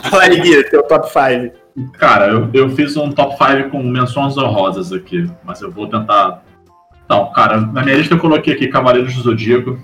[0.09, 1.55] fala aí, Gui, teu top 5.
[1.97, 6.43] Cara, eu, eu fiz um top 5 com menções honrosas aqui, mas eu vou tentar.
[7.05, 9.77] Então, cara, na minha lista eu coloquei aqui Cavaleiros do Zodíaco,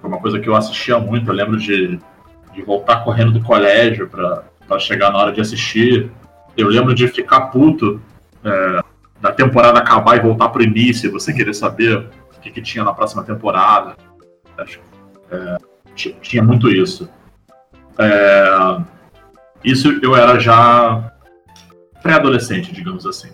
[0.00, 1.28] foi uma coisa que eu assistia muito.
[1.30, 1.98] Eu lembro de,
[2.52, 6.10] de voltar correndo do colégio pra, pra chegar na hora de assistir.
[6.56, 8.00] Eu lembro de ficar puto
[8.44, 8.80] é,
[9.24, 12.92] da temporada acabar e voltar pro início, você querer saber o que, que tinha na
[12.92, 13.96] próxima temporada.
[14.58, 14.80] Acho,
[15.30, 15.56] é,
[15.94, 17.08] ti- tinha muito isso.
[17.98, 18.76] É,
[19.64, 21.10] isso eu era já
[22.02, 23.30] pré-adolescente, digamos assim.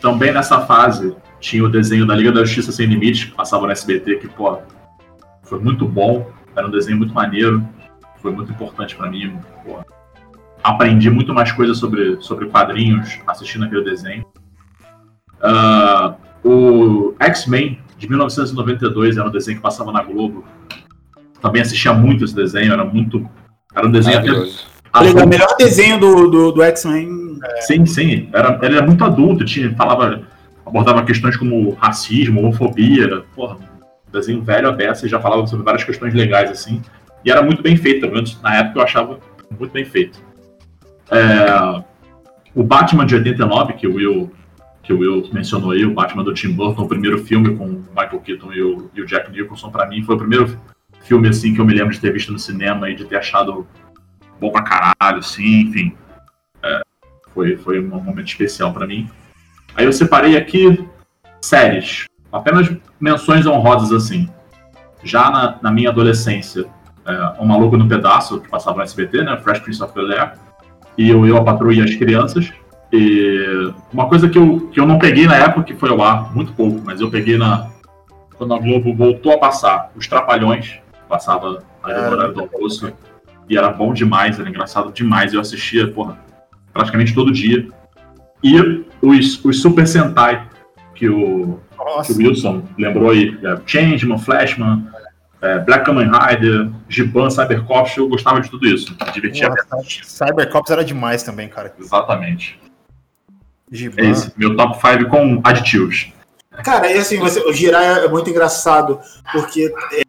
[0.00, 3.72] Também nessa fase tinha o desenho da Liga da Justiça Sem Limites, que passava no
[3.72, 4.58] SBT, que, pô,
[5.42, 7.66] foi muito bom, era um desenho muito maneiro,
[8.22, 9.36] foi muito importante para mim.
[9.64, 9.80] Pô.
[10.62, 14.24] Aprendi muito mais coisas sobre, sobre quadrinhos assistindo aquele desenho.
[15.42, 16.14] Uh,
[16.48, 20.44] o X-Men de 1992 era um desenho que passava na Globo.
[21.40, 23.28] Também assistia muito esse desenho, era muito.
[23.74, 24.30] Era um desenho até.
[24.30, 27.38] O melhor desenho do, do, do X-Men.
[27.44, 27.60] É...
[27.60, 28.28] Sim, sim.
[28.32, 30.22] Era, ele era muito adulto, tinha, falava,
[30.64, 33.24] abordava questões como racismo, homofobia.
[33.34, 36.82] Porra, um desenho velho aberto e já falava sobre várias questões legais, assim.
[37.24, 39.18] E era muito bem feito, pelo menos na época eu achava
[39.58, 40.20] muito bem feito.
[41.10, 41.82] É,
[42.54, 44.30] o Batman de 89, que o Will
[44.88, 47.84] que o Will mencionou aí, o Batman do Tim Burton, o primeiro filme com o
[47.90, 50.58] Michael Keaton e o, e o Jack Nicholson, para mim foi o primeiro
[51.02, 53.66] filme assim que eu me lembro de ter visto no cinema e de ter achado
[54.40, 55.94] bom pra caralho, assim, enfim.
[56.62, 56.80] É,
[57.34, 59.10] foi, foi um momento especial para mim.
[59.76, 60.82] Aí eu separei aqui
[61.42, 64.26] séries, apenas menções honrosas assim.
[65.04, 66.64] Já na, na minha adolescência,
[67.04, 69.36] é, O Maluco no Pedaço, que passava no SBT, né?
[69.36, 70.32] Fresh Prince of Bel-Air.
[70.96, 72.50] E eu, eu, a Patrulha e as Crianças.
[72.92, 76.34] E uma coisa que eu, que eu não peguei na época, que foi ao ar,
[76.34, 77.70] muito pouco, mas eu peguei na
[78.38, 82.92] quando a Globo voltou a passar Os Trapalhões, passava na é, horário do almoço,
[83.48, 86.18] e era bom demais, era engraçado demais, eu assistia, porra,
[86.72, 87.66] praticamente todo dia.
[88.42, 90.46] E os, os Super Sentai,
[90.94, 91.58] que o,
[92.04, 94.86] que o Wilson lembrou aí, é, Changeman, Flashman,
[95.42, 98.96] é, Black Kamen Rider, Giban, Cybercops, eu gostava de tudo isso.
[99.04, 99.50] Me divertia.
[100.04, 101.72] Cybercops era demais também, cara.
[101.78, 102.60] Exatamente.
[103.70, 104.02] Giban.
[104.02, 106.12] É esse, meu top 5 com aditivos.
[106.64, 109.00] Cara, e assim, você, o Jiraiya é muito engraçado,
[109.32, 110.02] porque é,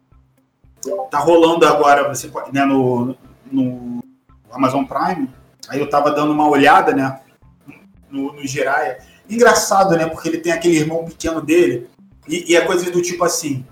[1.10, 3.16] tá rolando agora, você pode, né, no,
[3.50, 4.02] no
[4.50, 5.30] Amazon Prime,
[5.68, 7.20] aí eu tava dando uma olhada, né,
[8.10, 8.98] no, no Jiraiya.
[9.28, 11.88] Engraçado, né, porque ele tem aquele irmão pequeno dele,
[12.26, 13.64] e, e é coisa do tipo assim,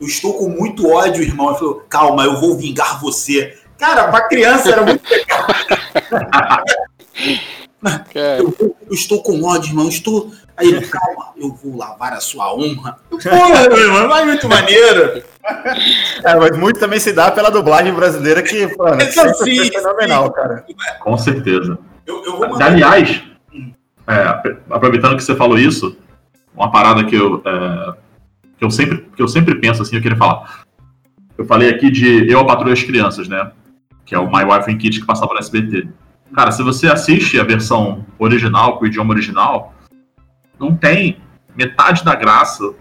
[0.00, 1.50] eu estou com muito ódio, irmão.
[1.50, 3.58] Ele falou, calma, eu vou vingar você.
[3.78, 5.46] Cara, pra criança era muito legal.
[8.14, 9.88] Eu, eu, estou com ódio, irmão.
[9.88, 10.30] Estou.
[10.56, 12.98] Aí ele, calma, eu vou lavar a sua honra.
[13.08, 15.22] Porra, meu irmão, mas muito maneiro.
[16.22, 20.32] É, mas muito também se dá pela dublagem brasileira que, mano, é sim, fenomenal, sim.
[20.32, 20.66] cara.
[21.00, 21.78] Com certeza.
[22.06, 23.22] Eu, eu vou Aliás,
[24.06, 25.96] é, aproveitando que você falou isso,
[26.54, 27.94] uma parada que eu, é,
[28.58, 30.64] que, eu sempre, que eu sempre penso assim, eu queria falar.
[31.38, 33.50] Eu falei aqui de Eu, a Patrulha as Crianças, né?
[34.04, 35.88] Que é o My Wife and Kids que passava no SBT.
[36.34, 39.74] Cara, se você assiste a versão original, com o idioma original,
[40.58, 41.18] não tem
[41.56, 42.72] metade da graça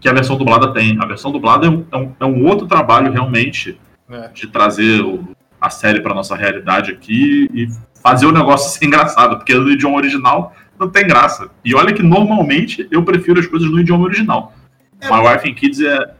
[0.00, 0.98] que a versão dublada tem.
[1.00, 3.78] A versão dublada é um, é um, é outro trabalho realmente
[4.10, 4.28] é.
[4.28, 5.24] de trazer o,
[5.60, 7.68] a série para nossa realidade aqui e
[8.02, 11.50] fazer o negócio ser engraçado, porque no idioma original não tem graça.
[11.64, 14.52] E olha que normalmente eu prefiro as coisas no idioma original.
[15.00, 15.08] É.
[15.08, 16.14] My Wife and Kids é,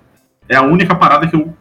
[0.48, 1.54] é a única parada que eu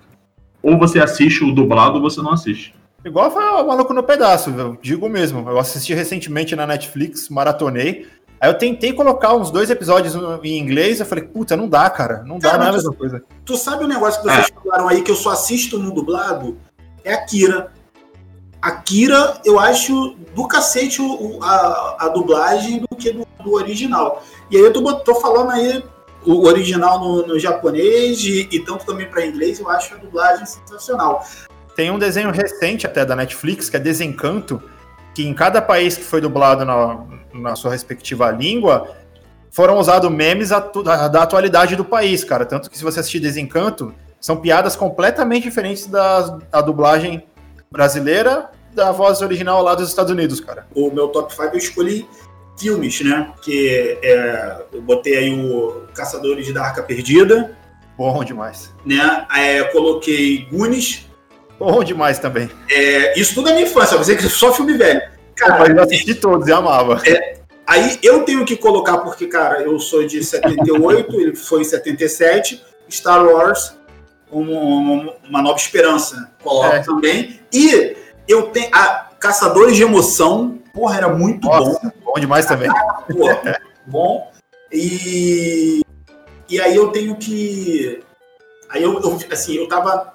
[0.64, 2.76] ou você assiste o dublado ou você não assiste.
[3.04, 5.50] Igual foi o Maluco no Pedaço, eu digo mesmo.
[5.50, 8.08] Eu assisti recentemente na Netflix, maratonei.
[8.40, 12.24] Aí eu tentei colocar uns dois episódios em inglês, eu falei, puta, não dá, cara.
[12.24, 13.24] Não cara, dá, não é a mesma coisa.
[13.46, 14.64] Tu sabe o negócio que vocês é.
[14.64, 16.58] falaram aí que eu só assisto no dublado?
[17.04, 17.72] É a Kira.
[18.62, 24.24] A Kira, eu acho do cacete o, a, a dublagem do que do, do, original.
[24.50, 25.84] E aí eu tô, tô falando aí
[26.26, 30.46] o original no, no japonês e, e tanto também para inglês, eu acho a dublagem
[30.46, 31.26] sensacional.
[31.76, 34.62] Tem um desenho recente até da Netflix, que é Desencanto,
[35.14, 38.96] que em cada país que foi dublado na, na sua respectiva língua,
[39.52, 42.46] foram usados memes da atualidade do país, cara.
[42.46, 47.24] Tanto que se você assistir Desencanto, são piadas completamente diferentes da, da dublagem
[47.72, 50.66] brasileira da voz original lá dos Estados Unidos, cara.
[50.74, 52.08] O meu top 5 eu escolhi
[52.58, 53.34] filmes, né?
[53.42, 57.58] Que é, eu botei aí o Caçadores da Arca Perdida.
[57.98, 58.74] Bom demais.
[58.86, 59.26] Né?
[59.36, 61.08] É, coloquei Gunis.
[61.62, 62.50] Bom demais também.
[62.68, 65.00] É, isso tudo é minha infância, você que só filme velho.
[65.36, 67.00] Cara, Pô, eu assisti todos e amava.
[67.06, 71.64] É, aí eu tenho que colocar, porque, cara, eu sou de 78, ele foi em
[71.64, 73.78] 77, Star Wars,
[74.32, 76.80] uma, uma nova esperança, coloco é.
[76.80, 77.40] também.
[77.54, 77.96] E
[78.28, 82.14] eu tenho a Caçadores de Emoção, porra, era muito Nossa, bom.
[82.14, 82.72] Bom demais também.
[83.08, 84.32] porra, bom.
[84.72, 85.82] E,
[86.50, 88.02] e aí eu tenho que.
[88.68, 90.12] Aí eu, eu, assim, eu tava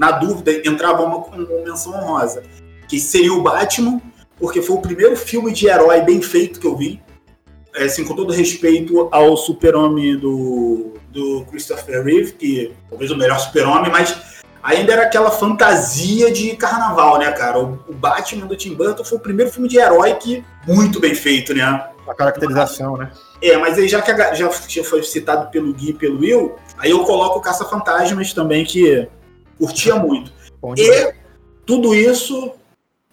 [0.00, 2.42] na dúvida, entrava uma, uma menção honrosa,
[2.88, 4.00] que seria o Batman,
[4.38, 7.02] porque foi o primeiro filme de herói bem feito que eu vi.
[7.74, 13.38] É, assim, com todo respeito ao super-homem do, do Christopher Reeve, que talvez o melhor
[13.38, 14.18] super-homem, mas
[14.62, 17.58] ainda era aquela fantasia de carnaval, né, cara?
[17.58, 21.14] O, o Batman do Tim Burton foi o primeiro filme de herói que muito bem
[21.14, 21.88] feito, né?
[22.08, 23.12] A caracterização, né?
[23.42, 26.56] É, mas aí já que a, já, já foi citado pelo Gui e pelo Will,
[26.78, 29.06] aí eu coloco o Caça-Fantasmas também, que
[29.60, 30.32] curtia muito.
[30.76, 31.14] e
[31.66, 32.52] tudo isso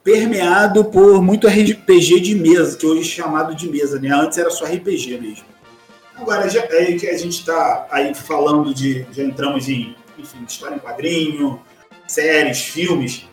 [0.03, 4.09] permeado por muito RPG de mesa, que hoje é chamado de mesa, né?
[4.09, 5.45] Antes era só RPG mesmo.
[6.15, 9.05] Agora, já é que a gente está aí falando de.
[9.11, 11.61] Já entramos em, enfim, história em quadrinho,
[12.07, 13.27] séries, filmes.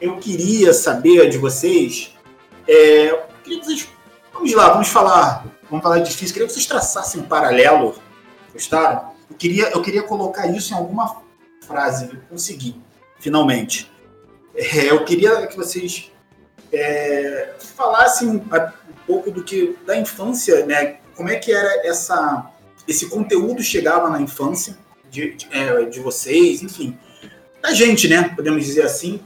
[0.00, 2.12] Eu queria saber de vocês.
[2.66, 3.88] É, queria que vocês.
[4.32, 5.46] Vamos lá, vamos falar.
[5.70, 6.32] Vamos falar de difícil.
[6.32, 7.94] Queria que vocês traçassem um paralelo.
[8.52, 9.12] Gostaram?
[9.30, 11.22] Eu queria, eu queria colocar isso em alguma
[11.66, 12.10] frase.
[12.12, 12.80] Eu consegui,
[13.18, 13.90] finalmente.
[14.54, 16.10] É, eu queria que vocês
[16.72, 18.40] é, falassem um,
[19.06, 20.98] pouco do que da infância, né?
[21.14, 22.50] como é que era essa,
[22.86, 24.76] esse conteúdo chegava na infância
[25.10, 26.98] de, de, é, de vocês, enfim,
[27.62, 28.32] da gente, né?
[28.34, 29.20] Podemos dizer assim.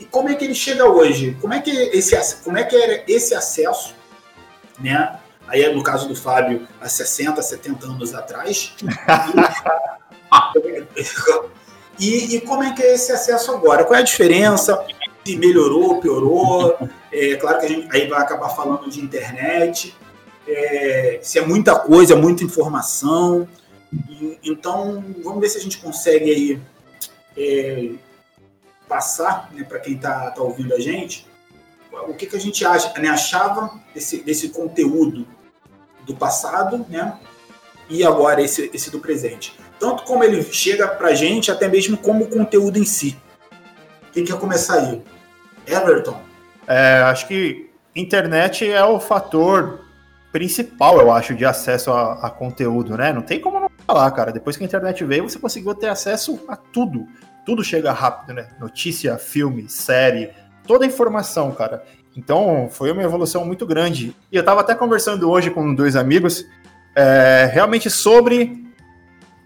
[0.00, 1.36] E como é que ele chega hoje?
[1.40, 3.94] Como é que esse, como é que era esse acesso,
[4.80, 5.20] né?
[5.46, 8.74] Aí no caso do Fábio, há 60, 70 anos atrás.
[11.98, 13.84] e, e, como é que é esse acesso agora?
[13.84, 14.84] Qual é a diferença?
[15.24, 16.76] Se melhorou, piorou?
[17.12, 19.94] É claro que a gente aí vai acabar falando de internet
[20.46, 23.48] é, se é muita coisa, muita informação.
[24.10, 26.60] E, então, vamos ver se a gente consegue aí
[27.36, 27.90] é,
[28.88, 31.26] passar né, para quem está tá ouvindo a gente
[32.02, 35.26] o que, que a gente acha, né, achava desse, desse conteúdo
[36.04, 37.18] do passado né,
[37.88, 39.56] e agora esse, esse do presente.
[39.78, 43.16] Tanto como ele chega para a gente, até mesmo como o conteúdo em si.
[44.12, 45.02] Quem quer começar aí?
[45.66, 46.20] Everton.
[46.66, 49.80] É, acho que internet é o fator
[50.32, 53.12] principal, eu acho, de acesso a, a, conteúdo, né?
[53.12, 54.32] Não tem como não falar, cara.
[54.32, 57.06] Depois que a internet veio, você conseguiu ter acesso a tudo.
[57.46, 58.48] Tudo chega rápido, né?
[58.58, 60.30] Notícia, filme, série,
[60.66, 61.84] toda a informação, cara.
[62.16, 64.14] Então, foi uma evolução muito grande.
[64.30, 66.44] E eu tava até conversando hoje com dois amigos,
[66.96, 68.63] é, realmente sobre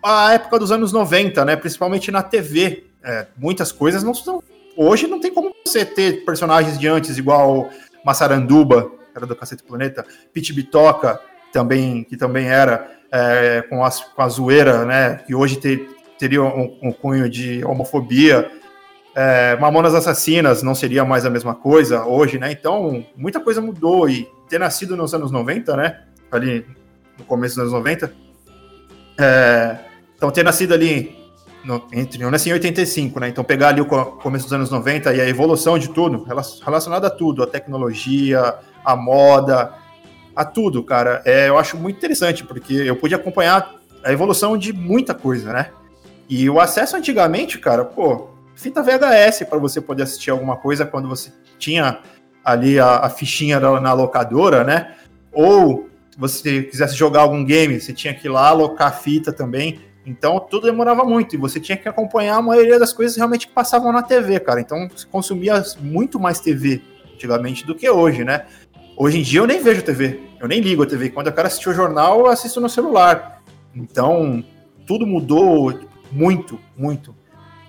[0.03, 1.57] a época dos anos 90, né?
[1.57, 2.85] Principalmente na TV.
[3.03, 4.43] É, muitas coisas não são.
[4.77, 7.69] Hoje não tem como você ter personagens de antes, igual
[8.05, 11.21] Massaranduba, era do Cacete Planeta, Pit Bitoca,
[11.53, 16.43] também, que também era é, com, as, com a zoeira, né, que hoje ter, teria
[16.43, 18.51] um, um, cunho de homofobia.
[19.15, 22.53] É, Mamonas Assassinas não seria mais a mesma coisa hoje, né?
[22.53, 26.03] Então, muita coisa mudou e ter nascido nos anos 90, né?
[26.31, 26.65] Ali
[27.19, 28.13] no começo dos anos 90.
[29.19, 29.77] É,
[30.19, 31.17] então, ter nascido ali
[31.65, 33.29] no, entre, eu nasci em 85, né?
[33.29, 36.27] Então pegar ali o começo dos anos 90 e a evolução de tudo,
[36.65, 39.73] relacionado a tudo, a tecnologia, a moda,
[40.35, 41.23] a tudo, cara.
[41.25, 45.71] É, eu acho muito interessante, porque eu pude acompanhar a evolução de muita coisa, né?
[46.29, 51.09] E o acesso antigamente, cara, pô, fita VHS para você poder assistir alguma coisa quando
[51.09, 52.01] você tinha
[52.45, 54.97] ali a, a fichinha na, locadora, né?
[55.33, 59.81] Ou você quisesse jogar algum game, você tinha que ir lá alocar a fita também.
[60.09, 63.53] Então tudo demorava muito e você tinha que acompanhar a maioria das coisas realmente que
[63.53, 64.59] passavam na TV, cara.
[64.59, 66.81] Então você consumia muito mais TV
[67.13, 68.47] antigamente do que hoje, né?
[68.97, 71.11] Hoje em dia eu nem vejo TV, eu nem ligo a TV.
[71.11, 73.43] Quando eu quero assistir o jornal, eu assisto no celular.
[73.75, 74.43] Então
[74.87, 75.79] tudo mudou
[76.11, 77.15] muito, muito.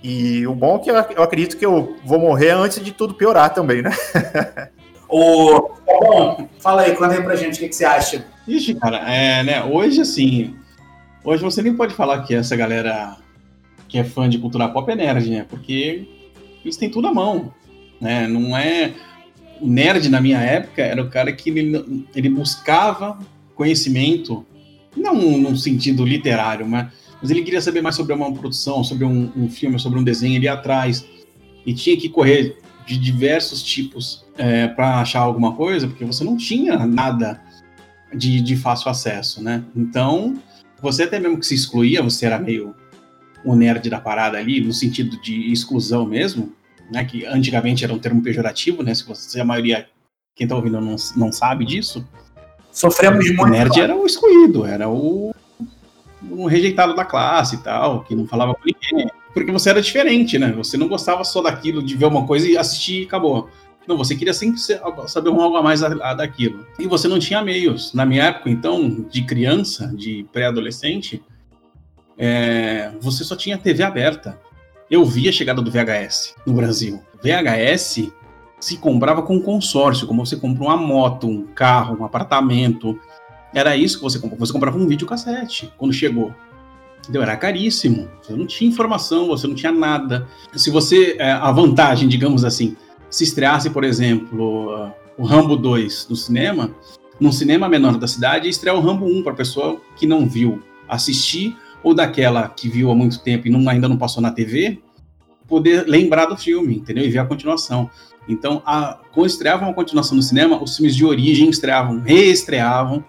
[0.02, 3.54] E o bom é que eu acredito que eu vou morrer antes de tudo piorar
[3.54, 3.92] também, né?
[5.10, 8.24] Ô, tá bom, fala aí, conta aí pra gente o que, que você acha.
[8.48, 10.56] Ixi, cara, é, né, hoje assim,
[11.24, 13.18] Hoje você nem pode falar que essa galera
[13.88, 15.46] que é fã de cultura pop é nerd, né?
[15.50, 16.08] Porque
[16.64, 17.54] eles têm tudo à mão,
[18.00, 18.28] né?
[18.28, 18.94] Não é...
[19.60, 23.20] O nerd, na minha época, era o cara que ele, ele buscava
[23.56, 24.46] conhecimento,
[24.96, 26.88] não num sentido literário, mas,
[27.22, 30.36] mas ele queria saber mais sobre uma produção, sobre um, um filme, sobre um desenho,
[30.36, 31.06] ele ia atrás.
[31.66, 36.38] E tinha que correr de diversos tipos é, para achar alguma coisa, porque você não
[36.38, 37.42] tinha nada
[38.16, 39.62] de, de fácil acesso, né?
[39.76, 40.42] Então,
[40.82, 42.76] você até mesmo que se excluía, você era meio
[43.44, 46.54] o nerd da parada ali, no sentido de exclusão mesmo,
[46.92, 47.06] né?
[47.06, 48.94] Que antigamente era um termo pejorativo, né?
[48.94, 49.88] Se você, a maioria,
[50.36, 52.06] quem tá ouvindo não, não sabe disso.
[52.72, 53.44] Sofremos muito.
[53.44, 55.34] O nerd era o excluído, era o,
[56.30, 59.10] o rejeitado da classe e tal, que não falava com ninguém.
[59.34, 60.52] Porque você era diferente, né?
[60.54, 63.50] Você não gostava só daquilo, de ver uma coisa e assistir e acabou.
[63.90, 66.64] Não, você queria sempre saber algo a mais daquilo.
[66.78, 67.92] E você não tinha meios.
[67.92, 71.24] Na minha época, então, de criança, de pré-adolescente,
[72.16, 74.40] é, você só tinha TV aberta.
[74.92, 77.02] Eu vi a chegada do VHS no Brasil.
[77.24, 78.12] VHS
[78.60, 83.00] se comprava com consórcio, como você compra uma moto, um carro, um apartamento.
[83.56, 84.46] Era isso que você comprava.
[84.46, 86.32] Você comprava um videocassete quando chegou.
[87.00, 87.24] Entendeu?
[87.24, 88.08] Era caríssimo.
[88.22, 90.28] Você não tinha informação, você não tinha nada.
[90.56, 91.16] Se você.
[91.18, 92.78] É, a vantagem, digamos assim,
[93.10, 96.72] se estreasse, por exemplo, o Rambo 2 no cinema,
[97.20, 101.58] num cinema menor da cidade, estrear o Rambo 1 para pessoa que não viu assistir,
[101.84, 104.80] ou daquela que viu há muito tempo e não, ainda não passou na TV,
[105.48, 107.04] poder lembrar do filme, entendeu?
[107.04, 107.90] E ver a continuação.
[108.28, 113.04] Então, a, quando estreava uma continuação no cinema, os filmes de origem estreavam, reestreavam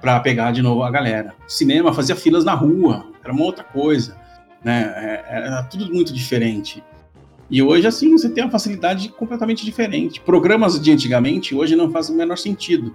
[0.00, 1.34] para pegar de novo a galera.
[1.46, 4.16] O cinema fazia filas na rua, era uma outra coisa,
[4.62, 4.92] né?
[4.96, 6.82] É, era tudo muito diferente.
[7.50, 10.20] E hoje, assim, você tem uma facilidade completamente diferente.
[10.20, 12.94] Programas de antigamente, hoje não fazem o menor sentido.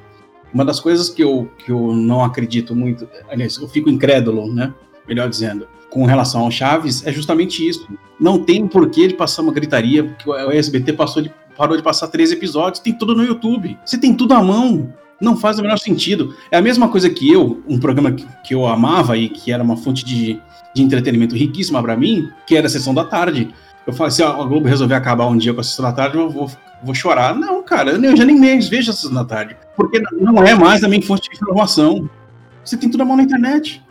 [0.54, 4.74] Uma das coisas que eu, que eu não acredito muito, aliás, eu fico incrédulo, né?
[5.08, 7.88] Melhor dizendo, com relação ao Chaves, é justamente isso.
[8.20, 12.08] Não tem porquê de passar uma gritaria, porque o SBT passou de, parou de passar
[12.08, 13.78] três episódios, tem tudo no YouTube.
[13.86, 14.94] Você tem tudo à mão.
[15.22, 16.34] Não faz o menor sentido.
[16.50, 19.62] É a mesma coisa que eu, um programa que, que eu amava e que era
[19.62, 20.40] uma fonte de,
[20.74, 23.54] de entretenimento riquíssima para mim, que era a sessão da tarde.
[23.90, 26.30] Eu falei, se a Globo resolver acabar um dia com a sessão da tarde, eu
[26.30, 26.48] vou,
[26.84, 27.34] vou chorar.
[27.34, 29.58] Não, cara, eu já nem vejo a sessão da tarde.
[29.76, 32.08] Porque não é mais a minha fonte de informação.
[32.64, 33.84] Você tem tudo à mão na internet.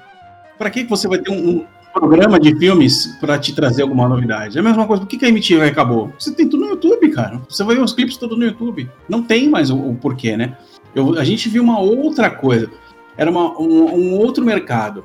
[0.56, 4.56] Para que você vai ter um, um programa de filmes para te trazer alguma novidade?
[4.56, 5.02] É a mesma coisa.
[5.02, 6.12] Por que, que a MTV acabou?
[6.16, 7.40] Você tem tudo no YouTube, cara.
[7.48, 8.88] Você vai ver os clipes todos no YouTube.
[9.08, 10.56] Não tem mais o, o porquê, né?
[10.94, 12.70] Eu, a gente viu uma outra coisa.
[13.16, 15.04] Era uma, um, um, outro mercado.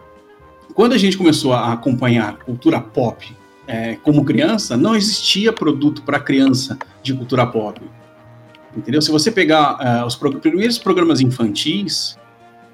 [0.75, 3.35] Quando a gente começou a acompanhar cultura pop
[3.67, 7.81] é, como criança, não existia produto para criança de cultura pop.
[8.75, 9.01] Entendeu?
[9.01, 12.17] Se você pegar uh, os pro primeiros programas infantis,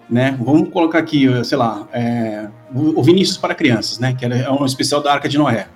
[0.09, 0.37] né?
[0.41, 4.15] Vamos colocar aqui, sei lá, é, o Vinícius para crianças, né?
[4.15, 5.67] Que é um especial da Arca de Noé,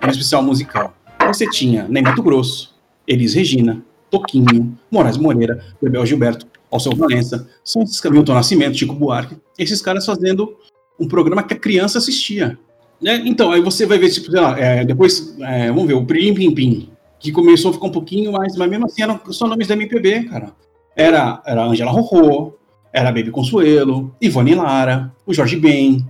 [0.00, 0.94] é um especial musical.
[1.26, 2.76] Você tinha Ney Mato Grosso,
[3.06, 8.94] Elis Regina, Toquinho, Moraes Moreira, Bebel Gilberto, Alceu Valença, são esses caras, Milton Nascimento, Chico
[8.94, 10.56] Buarque, esses caras fazendo
[10.98, 12.58] um programa que a criança assistia.
[13.00, 13.22] Né?
[13.26, 16.54] Então, aí você vai ver, tipo, lá, é, depois, é, vamos ver, o Pim Pim
[16.54, 19.74] Pim, que começou a ficar um pouquinho mais, mas mesmo assim eram só nomes da
[19.74, 20.52] MPB, cara.
[20.94, 22.54] Era, era Angela Rorô,
[22.92, 26.06] era Baby Consuelo, Ivone Lara, o Jorge Ben,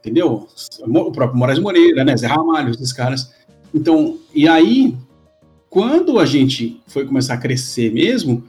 [0.00, 0.48] entendeu?
[0.80, 2.16] O próprio Moraes Moreira, né?
[2.16, 3.32] Zé Ramalho, esses caras.
[3.72, 4.96] Então, e aí,
[5.70, 8.42] quando a gente foi começar a crescer mesmo,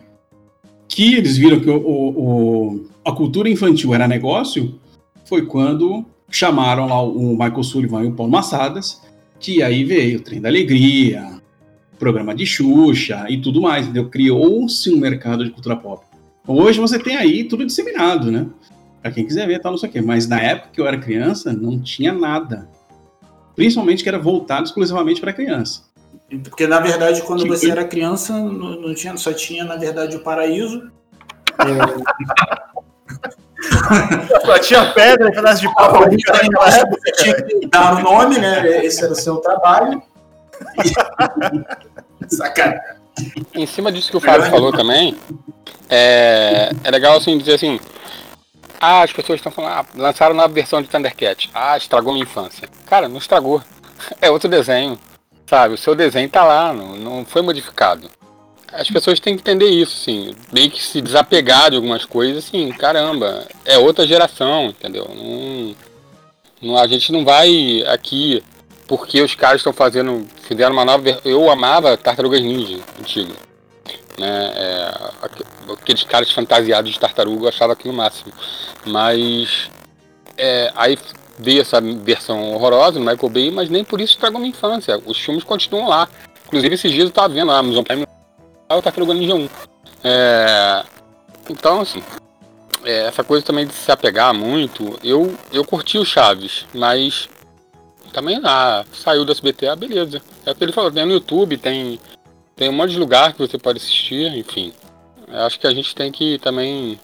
[0.88, 4.80] que eles viram que o, o, a cultura infantil era negócio,
[5.24, 9.02] foi quando chamaram lá o Michael Sullivan e o Paulo Massadas,
[9.40, 11.40] que aí veio o Trem da Alegria,
[12.00, 14.10] programa de Xuxa e tudo mais, entendeu?
[14.10, 16.06] Criou-se um mercado de cultura pop.
[16.48, 18.48] Hoje você tem aí tudo disseminado, né?
[19.02, 20.02] Pra quem quiser ver, tal, não sei o quê.
[20.02, 22.68] Mas na época que eu era criança, não tinha nada.
[23.56, 25.84] Principalmente que era voltado exclusivamente para criança.
[26.44, 30.20] Porque, na verdade, quando você era criança, não, não, tinha, só tinha, na verdade, o
[30.22, 30.92] paraíso.
[31.60, 32.75] É...
[34.46, 36.04] só tinha pedra, pedaço de pau.
[36.04, 38.86] Você tinha que dar o nome, né?
[38.86, 40.02] Esse era o seu trabalho.
[42.28, 42.96] Sacanagem.
[43.54, 45.18] Em cima disso que o Fábio falou também,
[45.90, 47.80] é, é legal assim dizer assim.
[48.80, 51.50] Ah, as pessoas estão falando, ah, lançaram nova versão de Thundercat.
[51.54, 52.68] Ah, estragou minha infância.
[52.86, 53.62] Cara, não estragou.
[54.22, 55.00] É outro desenho.
[55.48, 58.10] Sabe, o seu desenho tá lá, não, não foi modificado.
[58.76, 60.36] As pessoas têm que entender isso, sim.
[60.52, 65.10] Meio que se desapegar de algumas coisas, assim, caramba, é outra geração, entendeu?
[65.16, 65.76] Não,
[66.62, 68.44] não, a gente não vai aqui
[68.88, 70.28] porque os caras estão fazendo.
[70.42, 71.20] Fizeram uma nova.
[71.24, 73.34] Eu amava Tartarugas Ninja antigo.
[74.18, 74.54] Né?
[74.56, 74.92] É,
[75.74, 78.34] aqueles caras fantasiados de tartaruga eu achava aquilo máximo.
[78.86, 79.70] Mas
[80.38, 80.98] é, aí
[81.38, 85.02] veio essa versão horrorosa no Michael Bay, mas nem por isso estragou minha infância.
[85.06, 86.08] Os filmes continuam lá.
[86.46, 88.05] Inclusive esses dias eu tava vendo a Amazon Prime
[88.70, 89.50] o Tartaruga Ninja 1.
[90.04, 90.84] É,
[91.50, 92.02] então assim,
[92.84, 97.28] é, essa coisa também de se apegar muito, eu, eu curti o Chaves, mas
[98.14, 100.22] também ah, saiu do SBT, ah, beleza.
[100.46, 102.00] É o que ele falou, tem no YouTube, tem,
[102.56, 104.72] tem um monte de lugar que você pode assistir, enfim.
[105.28, 107.00] Acho que a gente tem que também.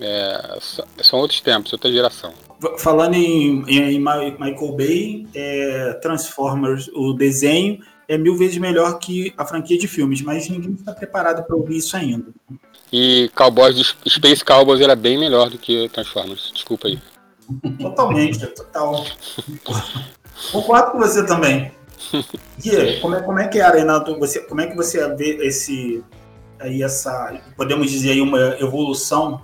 [0.00, 0.58] É,
[1.02, 2.32] são outros tempos, outra geração.
[2.78, 9.44] Falando em, em Michael Bay, é, Transformers, o desenho é mil vezes melhor que a
[9.44, 12.26] franquia de filmes, mas ninguém está preparado para ouvir isso ainda.
[12.92, 16.98] E Cowboys, Space Cowboys era bem melhor do que Transformers, desculpa aí.
[17.80, 19.04] Totalmente, total.
[20.52, 21.72] Concordo com você também.
[22.60, 24.18] Gui, como é, como é que era, Renato?
[24.18, 26.04] Você, como é que você vê esse
[26.58, 29.40] aí essa, podemos dizer aí uma evolução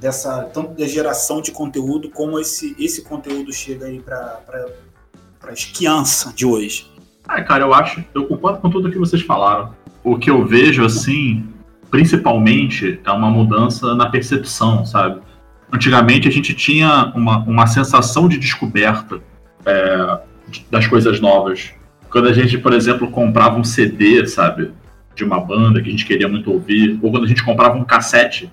[0.00, 4.40] dessa tanto da geração de conteúdo como esse esse conteúdo chega aí para
[5.40, 6.95] para as crianças de hoje?
[7.28, 9.74] Ah, cara, eu acho, eu concordo com tudo que vocês falaram.
[10.04, 11.44] O que eu vejo assim,
[11.90, 15.20] principalmente, é uma mudança na percepção, sabe?
[15.72, 19.20] Antigamente a gente tinha uma, uma sensação de descoberta
[19.64, 20.20] é,
[20.70, 21.74] das coisas novas.
[22.08, 24.70] Quando a gente, por exemplo, comprava um CD, sabe,
[25.14, 27.84] de uma banda que a gente queria muito ouvir, ou quando a gente comprava um
[27.84, 28.52] cassete,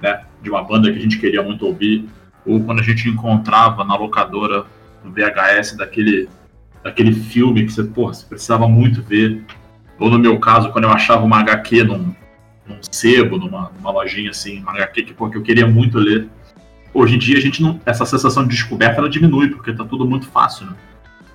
[0.00, 2.08] né, de uma banda que a gente queria muito ouvir,
[2.46, 4.64] ou quando a gente encontrava na locadora
[5.04, 6.28] um VHS daquele,
[6.82, 9.44] daquele filme que você, porra, você precisava muito ver,
[9.98, 12.14] ou no meu caso, quando eu achava uma HQ num,
[12.66, 16.28] num sebo, numa, numa lojinha assim, uma HQ que, porra, que eu queria muito ler.
[16.94, 20.06] Hoje em dia a gente não, essa sensação de descoberta ela diminui, porque tá tudo
[20.06, 20.74] muito fácil, né?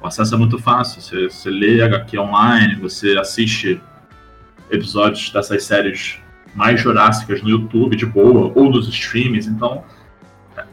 [0.01, 1.01] O acesso é muito fácil.
[1.01, 3.79] Você, você lê HQ online, você assiste
[4.69, 6.19] episódios dessas séries
[6.55, 9.83] mais jurássicas no YouTube de boa, ou nos streams, então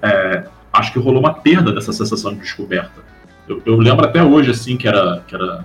[0.02, 3.09] é, acho que rolou uma perda dessa sensação de descoberta.
[3.50, 5.64] Eu, eu, lembro até hoje, assim, que era, que era,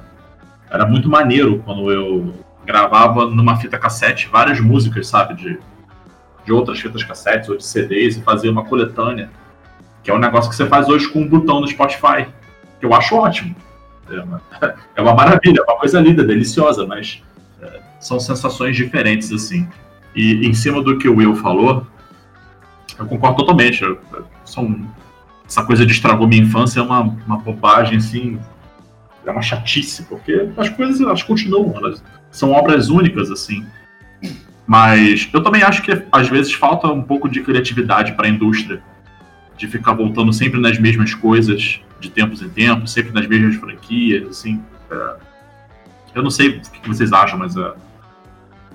[0.68, 2.34] era muito maneiro quando eu
[2.66, 5.60] gravava numa fita cassete várias músicas, sabe, de,
[6.44, 9.30] de outras fitas cassetes ou de CDs e fazia uma coletânea,
[10.04, 12.26] que é um negócio que você faz hoje com um botão no Spotify,
[12.80, 13.56] que eu acho ótimo.
[14.10, 14.42] É uma,
[14.96, 17.22] é uma maravilha, é uma coisa linda, deliciosa, mas
[17.62, 19.70] é, são sensações diferentes, assim.
[20.16, 21.86] E em cima do que o Will falou,
[22.98, 23.84] eu concordo totalmente.
[23.84, 24.00] Eu,
[24.44, 24.88] são,
[25.48, 28.40] essa coisa de estragou minha infância é uma, uma bobagem, assim,
[29.26, 33.66] é uma chatice, porque as coisas elas continuam, elas são obras únicas, assim.
[34.68, 38.82] Mas eu também acho que às vezes falta um pouco de criatividade para a indústria,
[39.58, 44.28] de ficar voltando sempre nas mesmas coisas de tempos em tempos, sempre nas mesmas franquias,
[44.28, 44.62] assim.
[44.90, 45.16] É...
[46.16, 47.74] Eu não sei o que vocês acham, mas é...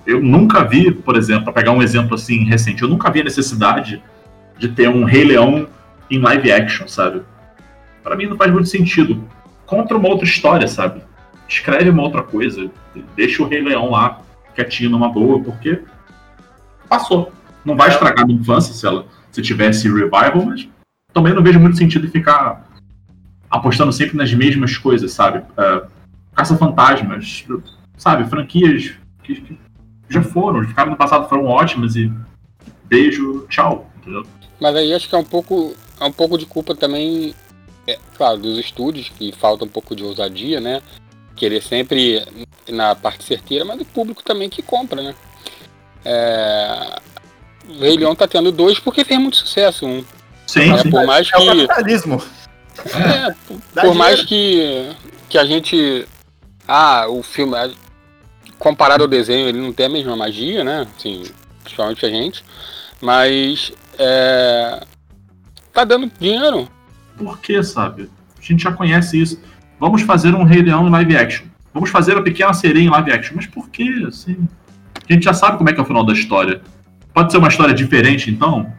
[0.07, 3.25] eu nunca vi, por exemplo, para pegar um exemplo assim recente, eu nunca vi a
[3.25, 4.01] necessidade
[4.57, 5.67] de ter um Rei Leão
[6.11, 7.23] em live action, sabe?
[8.03, 9.23] Para mim não faz muito sentido.
[9.65, 11.01] Contra uma outra história, sabe?
[11.47, 12.69] Escreve uma outra coisa,
[13.15, 14.21] deixa o Rei Leão lá
[14.53, 15.81] quietinho numa boa, porque
[16.89, 17.31] passou.
[17.63, 20.67] Não vai estragar a infância se ela se tivesse revival, mas
[21.13, 22.67] também não vejo muito sentido ficar
[23.49, 25.39] apostando sempre nas mesmas coisas, sabe?
[25.39, 25.87] Uh,
[26.33, 27.45] Caça-fantasmas,
[27.97, 28.29] sabe?
[28.29, 28.93] Franquias
[29.23, 29.59] que, que,
[30.09, 32.11] já foram, ficaram no passado, foram ótimas e
[32.85, 34.25] beijo, tchau, entendeu?
[34.59, 37.35] Mas aí acho que é um pouco, é um pouco de culpa também,
[37.87, 40.81] é, claro, dos estúdios, que falta um pouco de ousadia, né?
[41.35, 42.25] Querer sempre
[42.67, 45.15] na parte certeira, mas do público também que compra, né?
[46.03, 46.99] É...
[47.69, 49.85] O Rei Leão tá tendo dois porque fez muito sucesso.
[49.85, 50.03] Um.
[50.47, 51.43] Sim, é, por mais é que.
[51.43, 52.23] o capitalismo.
[52.85, 54.89] É, por, por mais que,
[55.29, 56.07] que a gente.
[56.67, 57.55] Ah, o filme.
[58.57, 60.87] Comparado ao desenho, ele não tem a mesma magia, né?
[60.97, 61.23] Assim,
[61.63, 62.43] principalmente a gente.
[62.99, 63.71] Mas.
[63.99, 64.83] É,
[65.71, 66.67] tá dando dinheiro.
[67.17, 68.09] Por que, sabe?
[68.37, 69.39] A gente já conhece isso.
[69.79, 71.45] Vamos fazer um Rei Leão em live action.
[71.73, 73.35] Vamos fazer a Pequena Sereia em live action.
[73.35, 74.47] Mas por que, assim?
[75.09, 76.61] A gente já sabe como é que é o final da história.
[77.13, 78.71] Pode ser uma história diferente, então?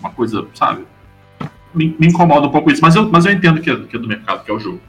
[0.00, 0.84] Uma coisa, sabe?
[1.74, 2.82] Me, me incomoda um pouco isso.
[2.82, 4.80] Mas eu, mas eu entendo que é, que é do mercado, que é o jogo.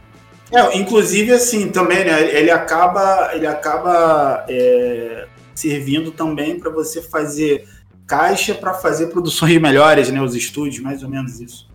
[0.51, 2.35] É, inclusive, assim, também, né?
[2.35, 7.67] Ele acaba, ele acaba é, servindo também para você fazer
[8.07, 10.21] caixa para fazer produções melhores, né?
[10.21, 11.67] Os estúdios, mais ou menos isso.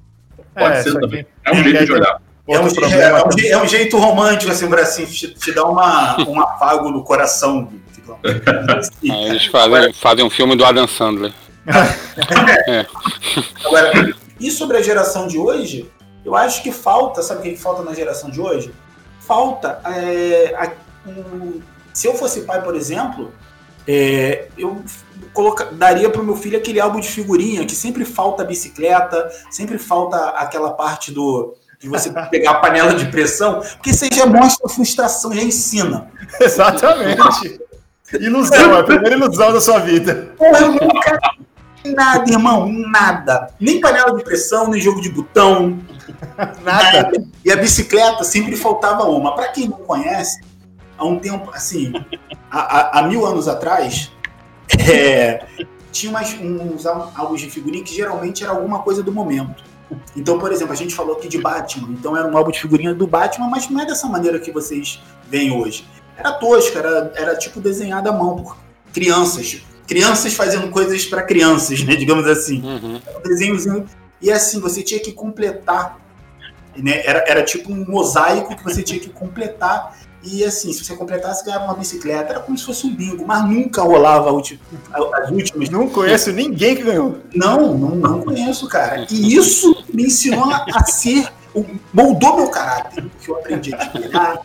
[0.54, 1.20] Pode É, ser também.
[1.20, 1.28] aqui.
[1.44, 2.22] É um jeito de olhar.
[2.50, 5.64] É um, problema é um é um jeito romântico, assim, o bracinho, te, te dá
[5.66, 7.68] uma, um afago no coração.
[8.24, 8.80] Aí
[9.28, 11.32] eles fazem, fazem um filme do Adam Sandler.
[13.64, 15.90] Agora, e sobre a geração de hoje,
[16.24, 18.72] eu acho que falta, sabe o que que falta na geração de hoje?
[19.20, 19.80] Falta.
[19.84, 20.72] é, a-
[21.06, 21.60] um-
[21.92, 23.32] se eu fosse pai, por exemplo,
[23.88, 24.82] é, eu
[25.32, 29.30] coloca, daria para o meu filho aquele álbum de figurinha que sempre falta a bicicleta,
[29.50, 31.54] sempre falta aquela parte do.
[31.80, 36.10] De você pegar a panela de pressão, porque você já mostra a frustração, já ensina.
[36.38, 37.60] Exatamente.
[38.12, 40.34] Ilusão, é a primeira ilusão da sua vida.
[40.36, 41.20] Porra, eu nunca
[41.94, 43.48] nada, irmão, nada.
[43.58, 45.78] Nem panela de pressão, nem jogo de botão,
[46.62, 47.12] Nada.
[47.44, 49.34] E a bicicleta sempre faltava uma.
[49.34, 50.40] Para quem não conhece,
[50.98, 51.92] há um tempo, assim,
[52.50, 54.10] há, há- há mil anos atrás,
[54.90, 55.46] é,
[55.92, 59.62] tinha umas, uns ál- álbuns de figurinha que geralmente era alguma coisa do momento.
[60.14, 62.94] Então, por exemplo, a gente falou aqui de Batman, então era um álbum de figurinha
[62.94, 65.86] do Batman, mas não é dessa maneira que vocês veem hoje.
[66.16, 68.56] Era tosca, era, era tipo desenhado à mão por
[68.92, 69.62] crianças.
[69.86, 71.94] Crianças fazendo coisas para crianças, né?
[71.96, 73.00] Digamos assim Uhum.
[73.16, 73.86] um desenhozinho.
[74.20, 75.98] E assim, você tinha que completar.
[76.76, 77.00] Né?
[77.06, 79.96] Era, era tipo um mosaico que você tinha que completar.
[80.22, 82.30] E assim, se você completasse, ganhava uma bicicleta.
[82.32, 84.60] Era como se fosse um bingo, mas nunca rolava a ulti-
[84.92, 85.70] a- as últimas.
[85.70, 87.18] Não conheço ninguém que ganhou.
[87.34, 89.06] Não, não, não conheço, cara.
[89.10, 91.28] E isso me ensinou a, a ser.
[91.92, 93.04] Moldou meu caráter.
[93.04, 94.42] Porque eu aprendi a esperar,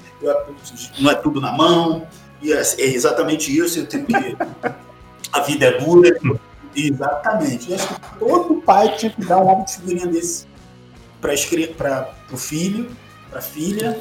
[0.99, 2.07] não é tudo na mão.
[2.41, 3.79] E é é exatamente isso.
[3.79, 4.37] Eu tenho que.
[5.31, 6.15] A vida é dura.
[6.75, 7.69] Exatamente.
[7.71, 10.45] Eu acho que todo pai tinha que dar um álbum de figurinha desse
[11.19, 12.91] para o filho.
[13.31, 13.99] para filha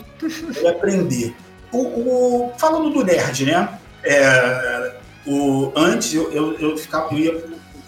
[0.57, 1.35] ele aprender.
[1.73, 3.79] O, o, falando do nerd, né?
[4.05, 4.95] É,
[5.27, 7.33] o, antes eu, eu, eu, ficava, eu ia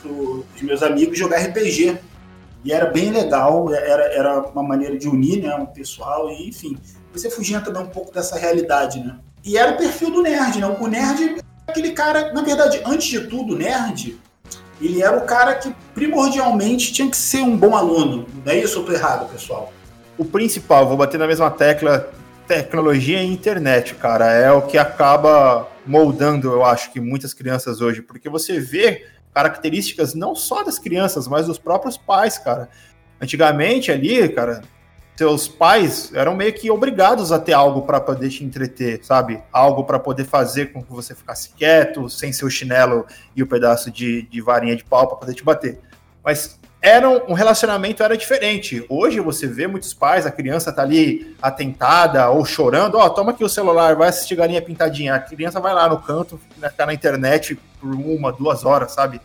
[0.00, 1.98] para os meus amigos jogar RPG.
[2.64, 6.78] E era bem legal, era, era uma maneira de unir né, o pessoal, e enfim,
[7.12, 9.18] você fugia também um pouco dessa realidade, né?
[9.44, 10.76] E era o perfil do nerd, né?
[10.80, 14.18] O nerd é aquele cara, na verdade, antes de tudo, nerd,
[14.80, 18.26] ele era o cara que primordialmente tinha que ser um bom aluno.
[18.44, 19.70] Não é isso ou estou errado, pessoal?
[20.16, 22.10] O principal, vou bater na mesma tecla,
[22.46, 28.02] tecnologia e internet, cara, é o que acaba moldando, eu acho, que muitas crianças hoje,
[28.02, 32.68] porque você vê características não só das crianças, mas dos próprios pais, cara.
[33.20, 34.62] Antigamente ali, cara,
[35.16, 39.42] seus pais eram meio que obrigados a ter algo para poder te entreter, sabe?
[39.52, 43.48] Algo para poder fazer com que você ficasse quieto, sem seu chinelo e o um
[43.48, 45.80] pedaço de, de varinha de pau para poder te bater.
[46.22, 48.84] Mas era um, relacionamento era diferente.
[48.90, 53.30] Hoje você vê muitos pais, a criança tá ali atentada ou chorando, ó, oh, toma
[53.30, 55.14] aqui o celular, vai assistir galinha pintadinha.
[55.14, 59.18] A criança vai lá no canto, ficar na internet por uma, duas horas, sabe?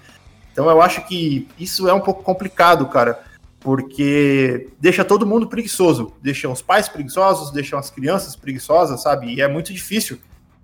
[0.53, 3.28] Então eu acho que isso é um pouco complicado, cara
[3.60, 9.34] porque deixa todo mundo preguiçoso, deixa os pais preguiçosos, deixa as crianças preguiçosas, sabe?
[9.34, 10.18] E é muito difícil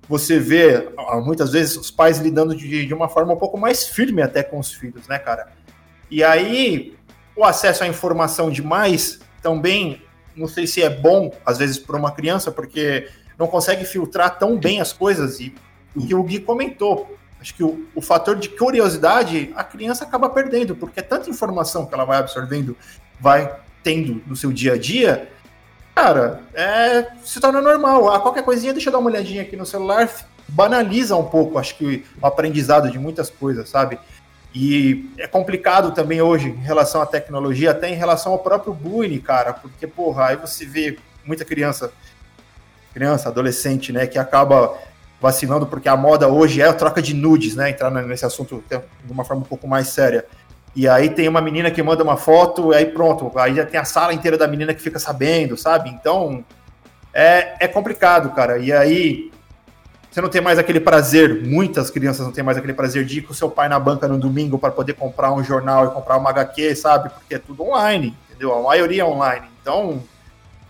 [0.08, 0.93] você ver,
[1.26, 4.58] muitas vezes, os pais lidando de, de uma forma um pouco mais firme até com
[4.60, 5.50] os filhos, né, cara?
[6.10, 6.95] E aí,
[7.36, 10.01] o acesso à informação demais também,
[10.36, 14.58] não sei se é bom, às vezes, para uma criança, porque não consegue filtrar tão
[14.58, 15.53] bem as coisas, e
[15.95, 20.30] o que o Gui comentou, acho que o, o fator de curiosidade a criança acaba
[20.30, 22.76] perdendo, porque é tanta informação que ela vai absorvendo,
[23.20, 25.30] vai tendo no seu dia a dia,
[25.93, 28.12] cara, é, se torna normal.
[28.12, 30.10] A qualquer coisinha, deixa eu dar uma olhadinha aqui no celular,
[30.47, 33.99] banaliza um pouco, acho que o aprendizado de muitas coisas, sabe?
[34.56, 39.20] E é complicado também hoje em relação à tecnologia, até em relação ao próprio bullying,
[39.20, 41.91] cara, porque, porra, aí você vê muita criança,
[42.93, 44.74] criança, adolescente, né, que acaba
[45.20, 47.72] vacinando, porque a moda hoje é a troca de nudes, né?
[47.72, 50.26] Entrar nesse assunto de uma forma um pouco mais séria.
[50.76, 53.80] E aí tem uma menina que manda uma foto, e aí pronto, aí já tem
[53.80, 55.89] a sala inteira da menina que fica sabendo, sabe?
[55.89, 56.45] Então
[57.14, 58.58] é, é complicado, cara.
[58.58, 59.32] E aí
[60.16, 63.24] você não tem mais aquele prazer, muitas crianças não têm mais aquele prazer de ir
[63.24, 66.30] com seu pai na banca no domingo para poder comprar um jornal e comprar uma
[66.30, 67.09] HQ, sabe?
[67.09, 68.53] Porque é tudo online, entendeu?
[68.53, 69.45] A maioria é online.
[69.61, 70.01] Então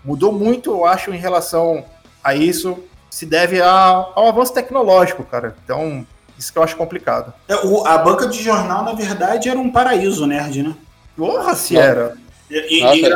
[0.04, 1.84] mudou muito, eu acho, em relação
[2.24, 2.76] a isso
[3.08, 5.54] se deve ao avanço tecnológico, cara.
[5.62, 6.04] Então,
[6.36, 7.32] isso que eu acho complicado.
[7.46, 10.74] É, o, a banca de jornal, na verdade, era um paraíso nerd, né?
[11.16, 12.16] Porra, se era.
[12.50, 13.08] E, e,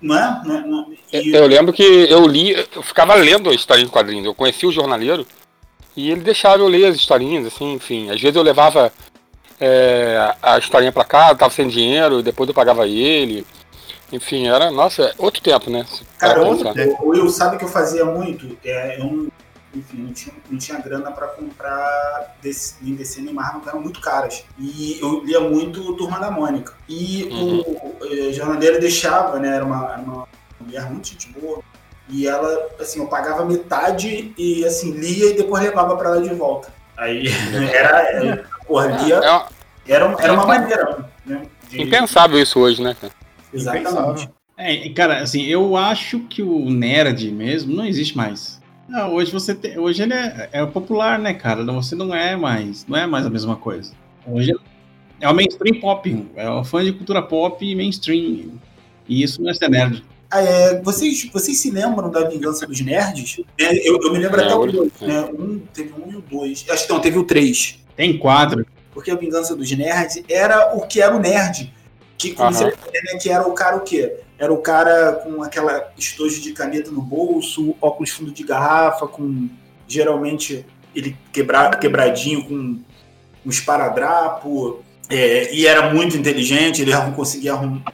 [0.00, 0.44] não?
[0.44, 1.34] Não, não, e...
[1.34, 4.24] Eu lembro que eu li, eu ficava lendo a historinha de quadrinhos.
[4.24, 5.26] Eu conhecia o jornaleiro
[5.96, 8.10] e ele deixava eu ler as historinhas, assim, enfim.
[8.10, 8.92] Às vezes eu levava
[9.60, 13.46] é, a historinha pra casa, tava sem dinheiro, depois eu pagava ele.
[14.12, 15.86] Enfim, era, nossa, é outro tempo, né?
[16.18, 18.56] Cara, o Will sabe que eu fazia muito?
[18.64, 19.28] É, eu
[19.74, 24.00] enfim, não tinha, não tinha grana para comprar desse, nem DC nem Marvel, eram muito
[24.00, 24.44] caras.
[24.58, 26.74] E eu lia muito Turma da Mônica.
[26.88, 27.60] E uhum.
[27.60, 29.56] o, o, jornaleiro deixava, né?
[29.56, 30.28] Era uma, uma
[30.60, 31.60] mulher muito gente boa.
[32.08, 36.34] E ela, assim, eu pagava metade e, assim, lia e depois levava para ela de
[36.34, 36.72] volta.
[36.96, 37.26] Aí
[37.72, 41.42] era, era porra, lia, é, era, era uma maneira, né?
[41.68, 41.82] De...
[41.82, 43.12] Impensável isso hoje, né, cara?
[43.52, 44.28] Exatamente.
[44.56, 48.62] É, cara, assim, eu acho que o nerd mesmo não existe mais.
[48.88, 51.64] Não, hoje você tem, hoje ele é, é popular, né, cara?
[51.64, 53.92] Você não é mais, não é mais a mesma coisa.
[54.26, 54.54] Hoje
[55.20, 58.52] é o mainstream pop, é o fã de cultura pop e mainstream.
[59.08, 60.04] E isso não é ser nerd.
[60.34, 63.40] É, vocês, vocês se lembram da Vingança dos Nerds?
[63.58, 65.24] É, eu, eu, me lembro é, até o dois, né?
[65.38, 66.64] Um, teve um e o dois.
[66.68, 67.78] Acho que não, teve o três.
[67.96, 68.66] Tem quatro.
[68.92, 71.72] Porque a Vingança dos Nerds era o que era o nerd
[72.16, 72.54] que, como uhum.
[72.54, 74.16] você né, que era o cara o quê?
[74.38, 79.48] Era o cara com aquela estojo de caneta no bolso, óculos fundo de garrafa, com
[79.86, 80.64] geralmente
[80.94, 82.78] ele quebra, quebradinho com
[83.44, 87.92] um esparadrapo, é, e era muito inteligente, ele conseguia arrumar,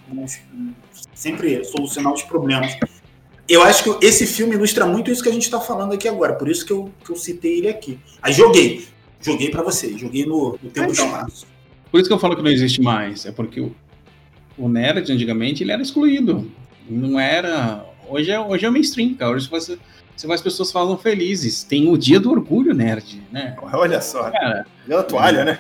[1.21, 2.77] sempre solucionar os problemas.
[3.47, 6.35] Eu acho que esse filme ilustra muito isso que a gente está falando aqui agora,
[6.35, 7.99] por isso que eu, que eu citei ele aqui.
[8.23, 8.87] Aí joguei,
[9.21, 11.47] joguei para você, joguei no, no tempo então, espaço.
[11.91, 13.61] Por isso que eu falo que não existe mais, é porque
[14.57, 16.51] o nerd antigamente ele era excluído.
[16.89, 17.85] Não era.
[18.09, 19.33] Hoje é, hoje é mainstream, cara.
[19.33, 19.79] Hoje você,
[20.17, 21.63] você vai, as pessoas falam felizes.
[21.65, 23.57] Tem o dia do orgulho nerd, né?
[23.73, 24.31] Olha só.
[24.31, 25.59] Cara, Deu toalha, né?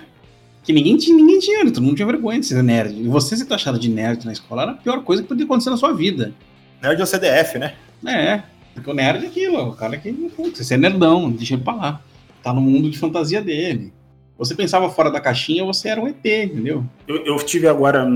[0.62, 2.94] Que ninguém tinha, ninguém tinha, todo mundo tinha vergonha de ser nerd.
[3.00, 5.70] E você ser taxado de nerd na escola era a pior coisa que podia acontecer
[5.70, 6.34] na sua vida.
[6.82, 7.74] Nerd é o CDF, né?
[8.06, 8.42] É,
[8.74, 11.74] porque o nerd é aquilo, o cara que, putz, você é nerdão, deixa ele pra
[11.74, 12.02] lá.
[12.42, 13.92] Tá no mundo de fantasia dele
[14.40, 16.82] você pensava fora da caixinha, você era um ET, entendeu?
[17.06, 18.08] Eu, eu tive agora,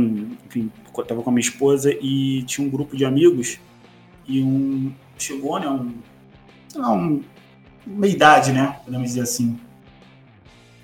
[0.47, 3.59] enfim, eu tava com a minha esposa e tinha um grupo de amigos
[4.27, 5.69] e um, chegou, né?
[5.69, 5.93] Um,
[6.67, 7.21] sei lá, um,
[7.87, 8.75] uma idade, né?
[8.87, 9.61] Podemos dizer assim.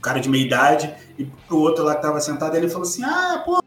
[0.01, 3.42] Cara de meia idade, e o outro lá que tava sentado, ele falou assim: Ah,
[3.44, 3.62] pô,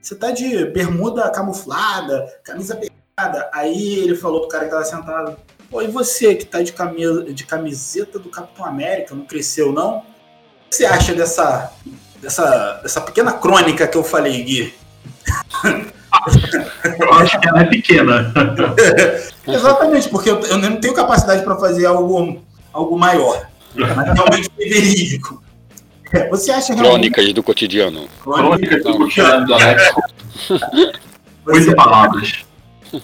[0.00, 3.48] você tá de bermuda camuflada, camisa pegada.
[3.52, 5.36] Aí ele falou pro cara que tava sentado:
[5.70, 9.98] Pô, e você que tá de, camisa, de camiseta do Capitão América, não cresceu, não?
[9.98, 11.72] O que você acha dessa,
[12.20, 14.74] dessa, dessa pequena crônica que eu falei, Gui?
[16.98, 18.32] Eu acho que ela é pequena.
[19.46, 23.46] Exatamente, porque eu, eu não tenho capacidade para fazer algo, algo maior.
[23.74, 25.42] Mas realmente foi verídico.
[26.12, 27.10] É, Você acha realmente.
[27.12, 28.08] Crônicas do cotidiano.
[28.22, 29.82] Crônica do cotidiano do Alex.
[31.46, 32.44] Oito palavras.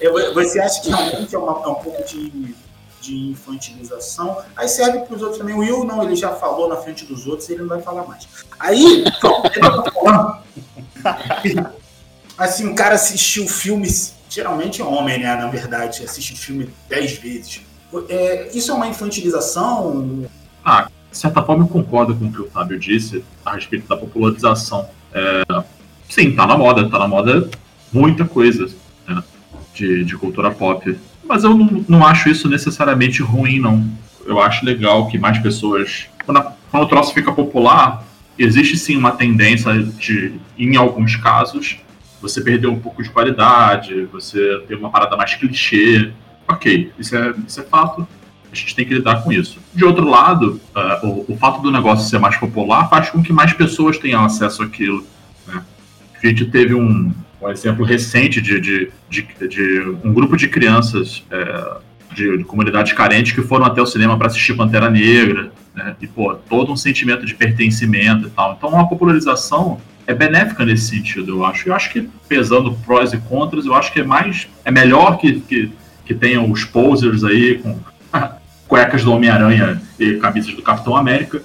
[0.00, 2.55] é, você acha que realmente é, uma- é um pouco de,
[3.00, 4.38] de infantilização?
[4.57, 5.55] Aí serve para os outros também.
[5.55, 8.26] O Will, não, ele já falou na frente dos outros, ele não vai falar mais.
[8.59, 9.05] Aí,
[12.38, 15.34] assim, o cara assistiu filmes, geralmente é homem, né?
[15.36, 17.61] Na verdade, assiste filme dez vezes.
[18.09, 20.26] É, isso é uma infantilização?
[21.14, 24.88] De certa forma, eu concordo com o que o Fábio disse a respeito da popularização.
[25.12, 25.44] É,
[26.08, 27.48] sim, tá na moda, tá na moda
[27.92, 28.68] muita coisa
[29.06, 29.22] né,
[29.72, 30.98] de, de cultura pop.
[31.24, 33.88] Mas eu não, não acho isso necessariamente ruim, não.
[34.26, 36.06] Eu acho legal que mais pessoas.
[36.26, 38.04] Quando, a- quando o troço fica popular,
[38.36, 41.76] existe sim uma tendência de, em alguns casos,
[42.20, 46.10] você perder um pouco de qualidade, você ter uma parada mais clichê.
[46.48, 48.04] Ok, isso é, isso é fato
[48.61, 49.59] a gente tem que lidar com isso.
[49.74, 53.32] De outro lado, ah, o, o fato do negócio ser mais popular faz com que
[53.32, 55.05] mais pessoas tenham acesso àquilo.
[55.46, 55.62] Né?
[56.22, 61.22] A gente teve um, um exemplo recente de, de, de, de um grupo de crianças
[61.30, 61.76] é,
[62.14, 65.96] de, de comunidades carentes que foram até o cinema para assistir Pantera Negra, né?
[66.00, 68.55] e pô, todo um sentimento de pertencimento e tal.
[68.57, 71.68] Então, a popularização é benéfica nesse sentido, eu acho.
[71.68, 75.40] Eu acho que pesando prós e contras, eu acho que é mais é melhor que,
[75.40, 75.70] que,
[76.05, 77.78] que tenham os posers aí com
[78.66, 81.42] cuecas do Homem-Aranha e camisas do Capitão América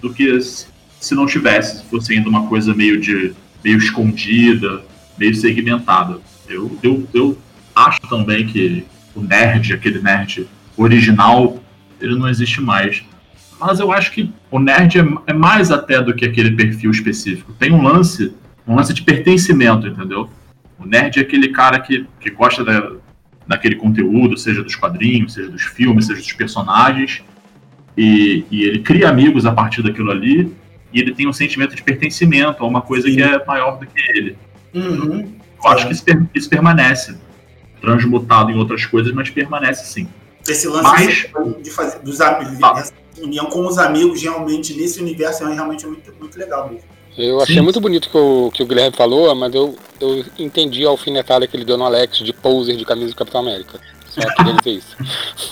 [0.00, 4.82] do que se não tivesse, se fosse ainda uma coisa meio de meio escondida,
[5.16, 6.18] meio segmentada.
[6.46, 7.38] Eu, eu, eu
[7.74, 8.84] acho também que
[9.14, 10.46] o nerd, aquele nerd
[10.76, 11.58] original,
[12.00, 13.02] ele não existe mais.
[13.58, 17.54] Mas eu acho que o nerd é, é mais até do que aquele perfil específico.
[17.58, 18.34] Tem um lance,
[18.66, 20.28] um lance de pertencimento, entendeu?
[20.78, 22.92] O nerd é aquele cara que, que gosta da,
[23.46, 27.22] daquele conteúdo, seja dos quadrinhos, seja dos filmes, seja dos personagens,
[27.96, 30.52] e, e ele cria amigos a partir daquilo ali,
[30.92, 33.16] e ele tem um sentimento de pertencimento a uma coisa Sim.
[33.16, 34.36] que é maior do que ele.
[34.72, 35.32] Uhum.
[35.62, 37.16] Eu acho que isso, isso permanece.
[37.80, 40.08] Transmutado em outras coisas, mas permanece sim.
[40.46, 45.44] Esse lance Mas- de fazer dos amigos, essa união com os amigos realmente nesse universo
[45.44, 46.93] é realmente muito, muito legal mesmo.
[47.16, 47.60] Eu achei Sim.
[47.62, 51.56] muito bonito que o que o Guilherme falou, mas eu, eu entendi a alfinetada que
[51.56, 53.78] ele deu no Alex de poser de camisa do Capitão América.
[54.08, 54.96] Só queria dizer isso.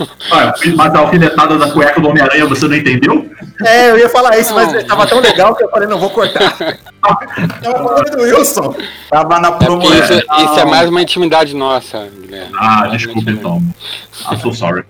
[0.32, 3.30] Ah, mas a alfinetada da cueca do Homem-Aranha você não entendeu?
[3.66, 4.84] É, eu ia falar isso, mas Não.
[4.86, 6.56] tava tão legal que eu falei, não vou cortar.
[7.02, 8.74] Tava falando do Wilson.
[9.10, 9.92] Tava na É promoção.
[9.98, 12.52] isso, isso é mais uma intimidade nossa, Guilherme.
[12.56, 13.60] Ah, uma desculpa então.
[14.30, 14.84] I'm so sorry.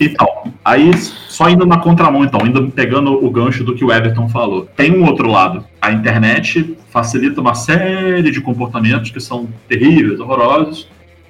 [0.00, 0.26] Então,
[0.64, 4.66] aí só indo na contramão, então, indo pegando o gancho do que o Everton falou.
[4.76, 5.64] Tem um outro lado.
[5.80, 10.88] A internet facilita uma série de comportamentos que são terríveis, horrorosos,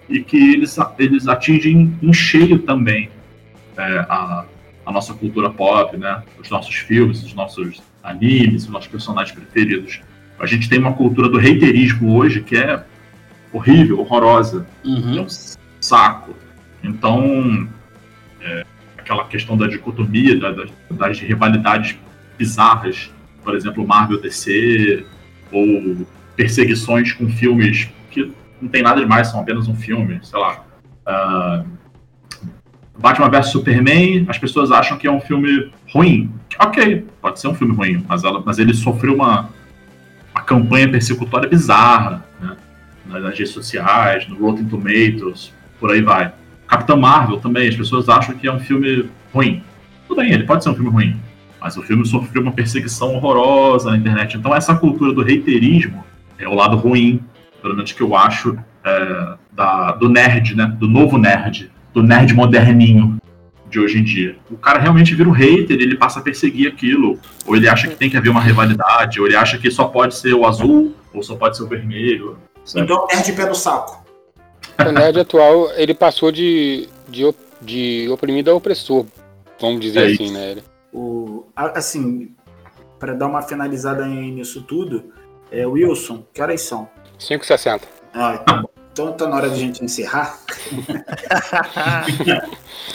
[0.09, 3.11] e que eles, eles atingem em cheio também
[3.77, 4.45] é, a,
[4.87, 6.23] a nossa cultura pop, né?
[6.41, 10.01] Os nossos filmes, os nossos animes, os nossos personagens preferidos.
[10.41, 12.83] A gente tem uma cultura do reiterismo hoje que é
[13.53, 15.23] horrível, horrorosa é Uhum.
[15.23, 15.27] um
[15.81, 16.35] saco.
[16.83, 17.69] Então,
[18.41, 18.65] é,
[18.97, 21.97] aquela questão da dicotomia, da- das, das rivalidades
[22.37, 23.11] bizarras,
[23.43, 25.05] por exemplo, Marvel DC,
[25.51, 28.31] ou perseguições com filmes que
[28.61, 30.65] não tem nada demais, são apenas um filme, sei lá.
[31.07, 31.65] ah,
[32.99, 36.33] Batman vs Superman, as pessoas acham que é um filme ruim.
[36.59, 39.51] Ok, pode ser um filme ruim, mas, ela, mas ele sofreu uma,
[40.35, 42.57] uma campanha persecutória bizarra, né?
[43.07, 46.33] nas redes sociais, no Rotten Tomatoes, por aí vai.
[46.69, 49.63] Capitão Marvel também, as pessoas acham que é um filme ruim.
[50.07, 51.17] Tudo bem, ele pode ser um filme ruim,
[51.61, 54.37] mas o filme sofreu uma perseguição horrorosa na internet.
[54.37, 56.05] Então essa cultura do reiterismo
[56.39, 57.21] é o lado ruim,
[57.63, 60.67] pelo menos que eu acho, é, da, do nerd, né?
[60.79, 63.19] Do novo nerd, do nerd moderninho
[63.69, 64.37] de hoje em dia.
[64.51, 67.97] O cara realmente vira um hater, ele passa a perseguir aquilo, ou ele acha que
[67.97, 71.23] tem que haver uma rivalidade, ou ele acha que só pode ser o azul, ou
[71.23, 72.39] só pode ser o vermelho.
[72.65, 72.85] sabe?
[72.85, 74.08] Então, nerd pé no saco.
[74.87, 79.05] O nerd atual, ele passou de, de, op- de oprimido a opressor,
[79.61, 80.33] vamos dizer É assim, isso.
[80.33, 80.57] né?
[80.93, 82.31] O, a- assim,
[82.99, 85.13] para dar uma finalizada nisso tudo,
[85.51, 86.89] é, Wilson, que horas são?
[87.19, 87.83] 5,60.
[88.15, 88.69] Ah, então, bom.
[88.93, 90.39] então tá na hora de a gente encerrar.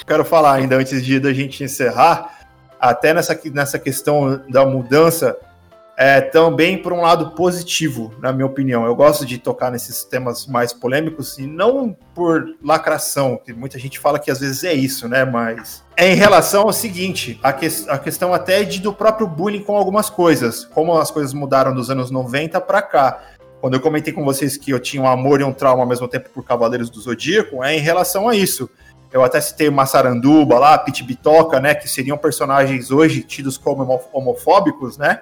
[0.07, 2.39] Quero falar ainda antes de da gente encerrar,
[2.79, 5.37] até nessa, nessa questão da mudança,
[5.95, 8.85] é, também por um lado positivo, na minha opinião.
[8.85, 13.99] Eu gosto de tocar nesses temas mais polêmicos e não por lacração, que muita gente
[13.99, 15.23] fala que às vezes é isso, né?
[15.23, 19.61] Mas é em relação ao seguinte, a, que, a questão até de, do próprio bullying
[19.61, 23.21] com algumas coisas, como as coisas mudaram dos anos 90 para cá.
[23.61, 26.07] Quando eu comentei com vocês que eu tinha um amor e um trauma ao mesmo
[26.07, 28.69] tempo por Cavaleiros do Zodíaco, é em relação a isso.
[29.13, 34.97] Eu até citei Massaranduba lá, Pit Bitoca, né, que seriam personagens hoje tidos como homofóbicos,
[34.97, 35.21] né?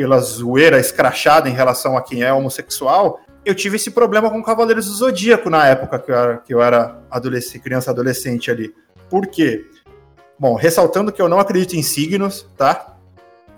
[0.00, 4.86] Pela zoeira escrachada em relação a quem é homossexual, eu tive esse problema com Cavaleiros
[4.86, 8.74] do Zodíaco na época que eu era, que eu era adolescente, criança adolescente ali.
[9.10, 9.62] Por quê?
[10.38, 12.96] Bom, ressaltando que eu não acredito em signos, tá?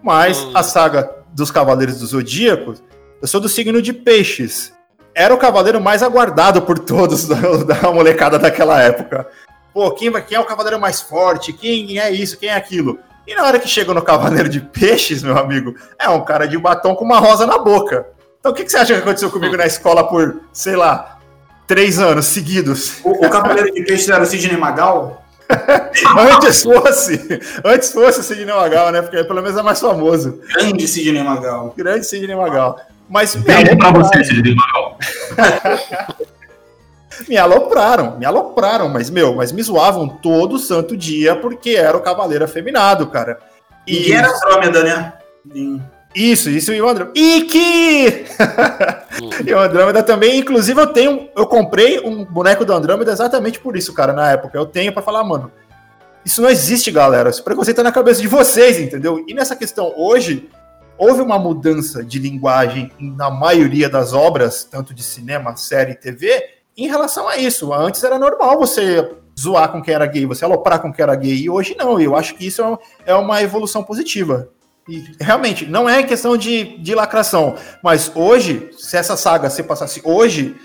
[0.03, 0.51] Mas hum.
[0.53, 2.75] a saga dos Cavaleiros do Zodíaco,
[3.21, 4.73] eu sou do signo de peixes.
[5.15, 9.29] Era o cavaleiro mais aguardado por todos da, da molecada daquela época.
[9.73, 11.53] Pô, quem, quem é o cavaleiro mais forte?
[11.53, 12.37] Quem é isso?
[12.37, 12.99] Quem é aquilo?
[13.27, 16.59] E na hora que chega no Cavaleiro de Peixes, meu amigo, é um cara de
[16.59, 18.07] batom com uma rosa na boca.
[18.41, 21.19] Então o que, que você acha que aconteceu comigo na escola por, sei lá,
[21.67, 22.99] três anos seguidos?
[23.05, 25.23] O, o Cavaleiro de Peixes era o Sidney Magal?
[26.19, 29.03] antes fosse, antes fosse o Sidney Magal, né?
[29.03, 30.41] Porque pelo menos é mais famoso.
[30.55, 31.73] Grande Sidney Magal.
[31.77, 32.81] Grande Sidney Magal.
[33.09, 34.99] Mas bem pra você, Sidney Magal.
[37.29, 42.03] me alopraram, me alopraram, mas, meu, mas me zoavam todo santo dia porque era o
[42.03, 43.39] cavaleiro afeminado, cara.
[43.87, 45.13] E, e era Andrômeda, né?
[46.15, 47.13] Isso, isso e o Andrômeda.
[47.19, 48.25] Iki!
[49.47, 53.77] e o Andrômeda também, inclusive eu tenho, eu comprei um boneco do Andrômeda exatamente por
[53.77, 54.57] isso, cara, na época.
[54.57, 55.51] Eu tenho para falar, mano,
[56.25, 57.31] isso não existe, galera.
[57.31, 59.25] Esse preconceito tá na cabeça de vocês, entendeu?
[59.27, 60.49] E nessa questão, hoje,
[60.99, 66.62] houve uma mudança de linguagem na maioria das obras, tanto de cinema, série e TV,
[66.77, 67.73] em relação a isso.
[67.73, 71.35] Antes era normal você zoar com quem era gay, você aloprar com quem era gay,
[71.35, 72.01] e hoje não.
[72.01, 74.49] Eu acho que isso é uma evolução positiva.
[74.89, 80.03] E realmente, não é questão de, de lacração, mas hoje, se essa saga se passasse
[80.05, 80.57] hoje,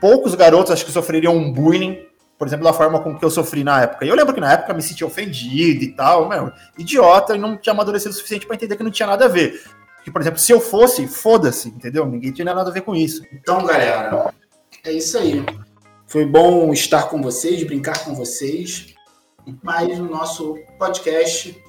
[0.00, 2.06] poucos garotos acho que sofreriam um bullying,
[2.38, 4.04] por exemplo, da forma com que eu sofri na época.
[4.04, 7.56] E eu lembro que na época me senti ofendido e tal, meu, idiota, e não
[7.56, 9.62] tinha amadurecido o suficiente para entender que não tinha nada a ver.
[10.04, 12.04] Que, por exemplo, se eu fosse, foda-se, entendeu?
[12.04, 13.24] Ninguém tinha nada a ver com isso.
[13.32, 14.34] Então, galera,
[14.84, 15.44] é isso aí.
[16.06, 18.94] Foi bom estar com vocês, brincar com vocês.
[19.62, 21.60] Mas o nosso podcast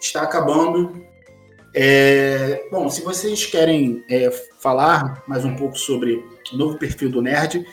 [0.00, 1.06] está acabando.
[1.74, 4.30] É, bom, se vocês querem é,
[4.60, 7.66] falar mais um pouco sobre o novo perfil do Nerd,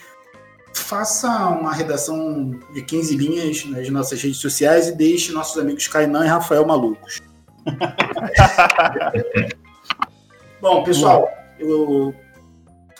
[0.73, 6.25] faça uma redação de 15 linhas nas nossas redes sociais e deixe nossos amigos Kainan
[6.25, 7.21] e Rafael malucos.
[10.61, 12.13] bom, pessoal, eu,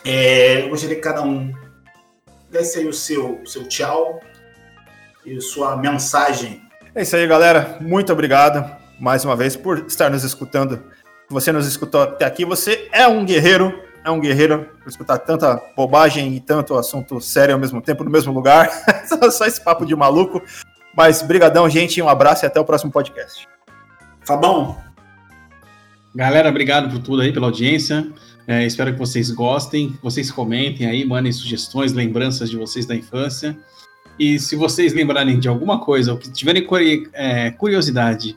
[0.04, 1.52] é, eu gostaria que cada um
[2.50, 4.20] desse aí o seu, seu tchau
[5.24, 6.62] e sua mensagem.
[6.94, 7.78] É isso aí, galera.
[7.80, 8.64] Muito obrigado
[8.98, 10.76] mais uma vez por estar nos escutando.
[11.28, 13.82] Se você nos escutou até aqui, você é um guerreiro.
[14.04, 18.10] É um guerreiro por escutar tanta bobagem e tanto assunto sério ao mesmo tempo, no
[18.10, 18.70] mesmo lugar.
[19.32, 20.40] Só esse papo de maluco.
[20.96, 22.00] Mas brigadão, gente.
[22.00, 23.48] Um abraço e até o próximo podcast.
[24.24, 24.78] Fabão.
[26.14, 28.06] Galera, obrigado por tudo aí, pela audiência.
[28.46, 32.94] É, espero que vocês gostem, que vocês comentem aí, mandem sugestões, lembranças de vocês da
[32.94, 33.58] infância.
[34.18, 36.66] E se vocês lembrarem de alguma coisa, ou que tiverem
[37.12, 38.36] é, curiosidade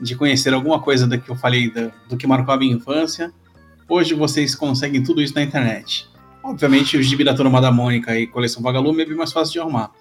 [0.00, 3.32] de conhecer alguma coisa da que eu falei da, do que marcou a minha infância,
[3.88, 6.08] hoje vocês conseguem tudo isso na internet.
[6.42, 9.60] Obviamente, o gibi da Turma da Mônica e Coleção Vagalume é bem mais fácil de
[9.60, 9.92] arrumar.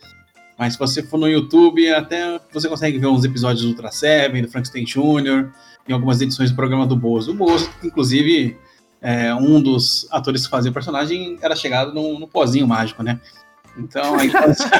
[0.58, 4.42] Mas se você for no YouTube, até você consegue ver uns episódios do Ultra Seven,
[4.42, 5.50] do Frankenstein Jr.,
[5.88, 7.32] em algumas edições do programa do Bozo.
[7.32, 8.58] O Bozo, inclusive,
[9.02, 13.20] é, um dos atores que fazia o personagem era chegado no, no pozinho mágico, né?
[13.76, 14.70] Então a infância.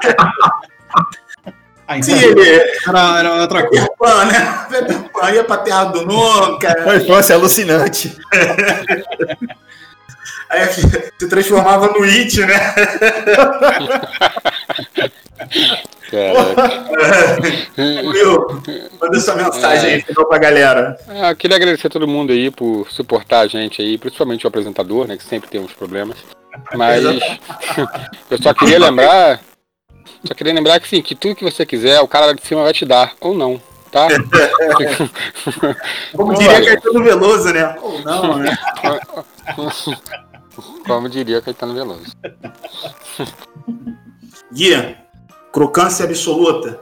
[1.88, 2.36] a infância Sim,
[2.88, 3.84] era, era outra coisa.
[3.84, 4.66] Peter Pan, né?
[4.70, 6.90] Peter Pan ia pra Terra do Nunca.
[6.90, 8.16] A infância é alucinante.
[10.50, 12.60] Aí se transformava no It, né?
[18.04, 18.62] Will,
[19.00, 19.94] manda sua mensagem é.
[19.96, 20.98] aí final pra galera.
[21.08, 25.08] Ah, queria agradecer a todo mundo aí por suportar a gente aí, principalmente o apresentador,
[25.08, 25.18] né?
[25.18, 26.18] Que sempre tem uns problemas.
[26.76, 27.04] Mas
[28.30, 29.40] eu só queria lembrar.
[30.26, 32.64] Só queria lembrar que sim, que tudo que você quiser, o cara lá de cima
[32.64, 33.60] vai te dar, ou não,
[33.92, 34.08] tá?
[36.14, 37.76] Como diria Caetano Veloso, né?
[37.82, 38.56] Ou não, né?
[40.86, 42.16] Como diria Caetano Veloso.
[44.54, 44.98] Guia,
[45.52, 46.80] crocância absoluta.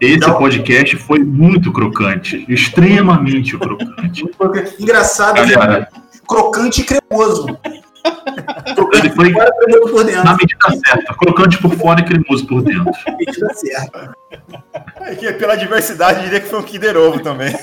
[0.00, 4.24] Esse então, podcast foi muito crocante, extremamente crocante.
[4.78, 5.88] Engraçado, Galera.
[6.28, 7.58] crocante e cremoso.
[8.92, 9.32] Ele foi
[9.90, 10.24] por dentro.
[10.24, 12.84] na medida certa, crocante por fora e cremoso por dentro.
[12.84, 14.14] Na medida certa.
[15.00, 17.54] É pela diversidade, diria que foi um Kinder Ovo também.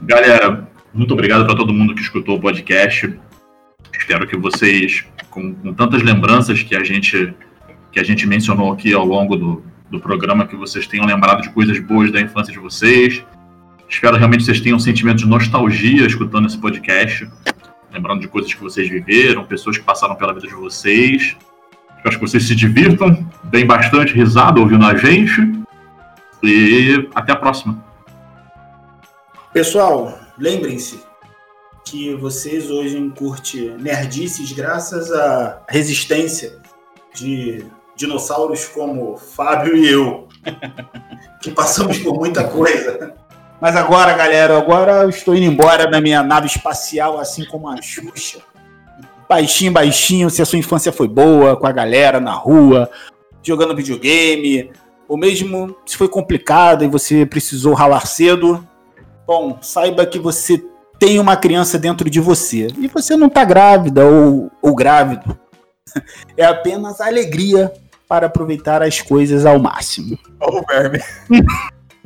[0.00, 3.18] Galera, muito obrigado para todo mundo que escutou o podcast.
[3.98, 7.34] Espero que vocês, com, com, tantas lembranças que a gente
[7.90, 11.48] que a gente mencionou aqui ao longo do, do programa, que vocês tenham lembrado de
[11.48, 13.24] coisas boas da infância de vocês.
[13.88, 17.26] Espero realmente que vocês tenham um sentimento de nostalgia escutando esse podcast,
[17.90, 21.36] lembrando de coisas que vocês viveram, pessoas que passaram pela vida de vocês.
[21.96, 25.40] Espero que vocês se divirtam, deem bastante risada ouvindo a gente.
[26.42, 27.82] E até a próxima.
[29.54, 31.00] Pessoal, lembrem-se
[31.86, 36.58] que vocês hoje curtem nerdices graças à resistência
[37.14, 37.64] de
[37.94, 40.26] dinossauros como Fábio e eu,
[41.40, 43.14] que passamos por muita coisa.
[43.60, 47.80] Mas agora, galera, agora eu estou indo embora na minha nave espacial, assim como a
[47.80, 48.40] Xuxa.
[49.28, 52.90] Baixinho, baixinho, se a sua infância foi boa, com a galera na rua,
[53.42, 54.70] jogando videogame,
[55.08, 58.66] ou mesmo se foi complicado e você precisou ralar cedo,
[59.26, 60.64] Bom, saiba que você
[60.98, 65.38] tem uma criança dentro de você e você não está grávida ou, ou grávido.
[66.36, 67.72] É apenas alegria
[68.06, 70.18] para aproveitar as coisas ao máximo.
[70.38, 71.00] Oh, verme.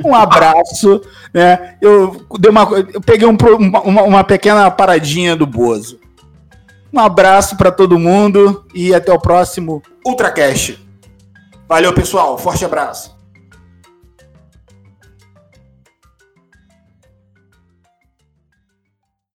[0.04, 1.76] Um abraço, né?
[1.80, 2.62] Eu, dei uma,
[2.94, 6.00] eu peguei um, uma, uma pequena paradinha do Bozo.
[6.92, 10.78] Um abraço para todo mundo e até o próximo Ultracast.
[11.68, 12.36] Valeu, pessoal.
[12.38, 13.14] Forte abraço.